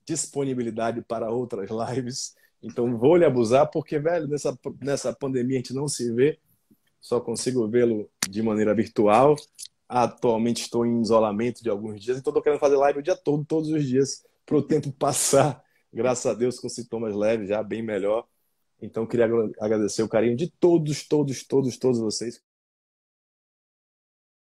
[0.05, 2.35] disponibilidade para outras lives.
[2.61, 6.39] Então vou lhe abusar, porque, velho, nessa, nessa pandemia a gente não se vê,
[7.01, 9.35] só consigo vê-lo de maneira virtual.
[9.89, 13.43] Atualmente estou em isolamento de alguns dias, então estou querendo fazer live o dia todo,
[13.43, 17.81] todos os dias, para o tempo passar, graças a Deus, com sintomas leves, já bem
[17.81, 18.27] melhor.
[18.79, 19.25] Então queria
[19.59, 22.39] agradecer o carinho de todos, todos, todos, todos vocês.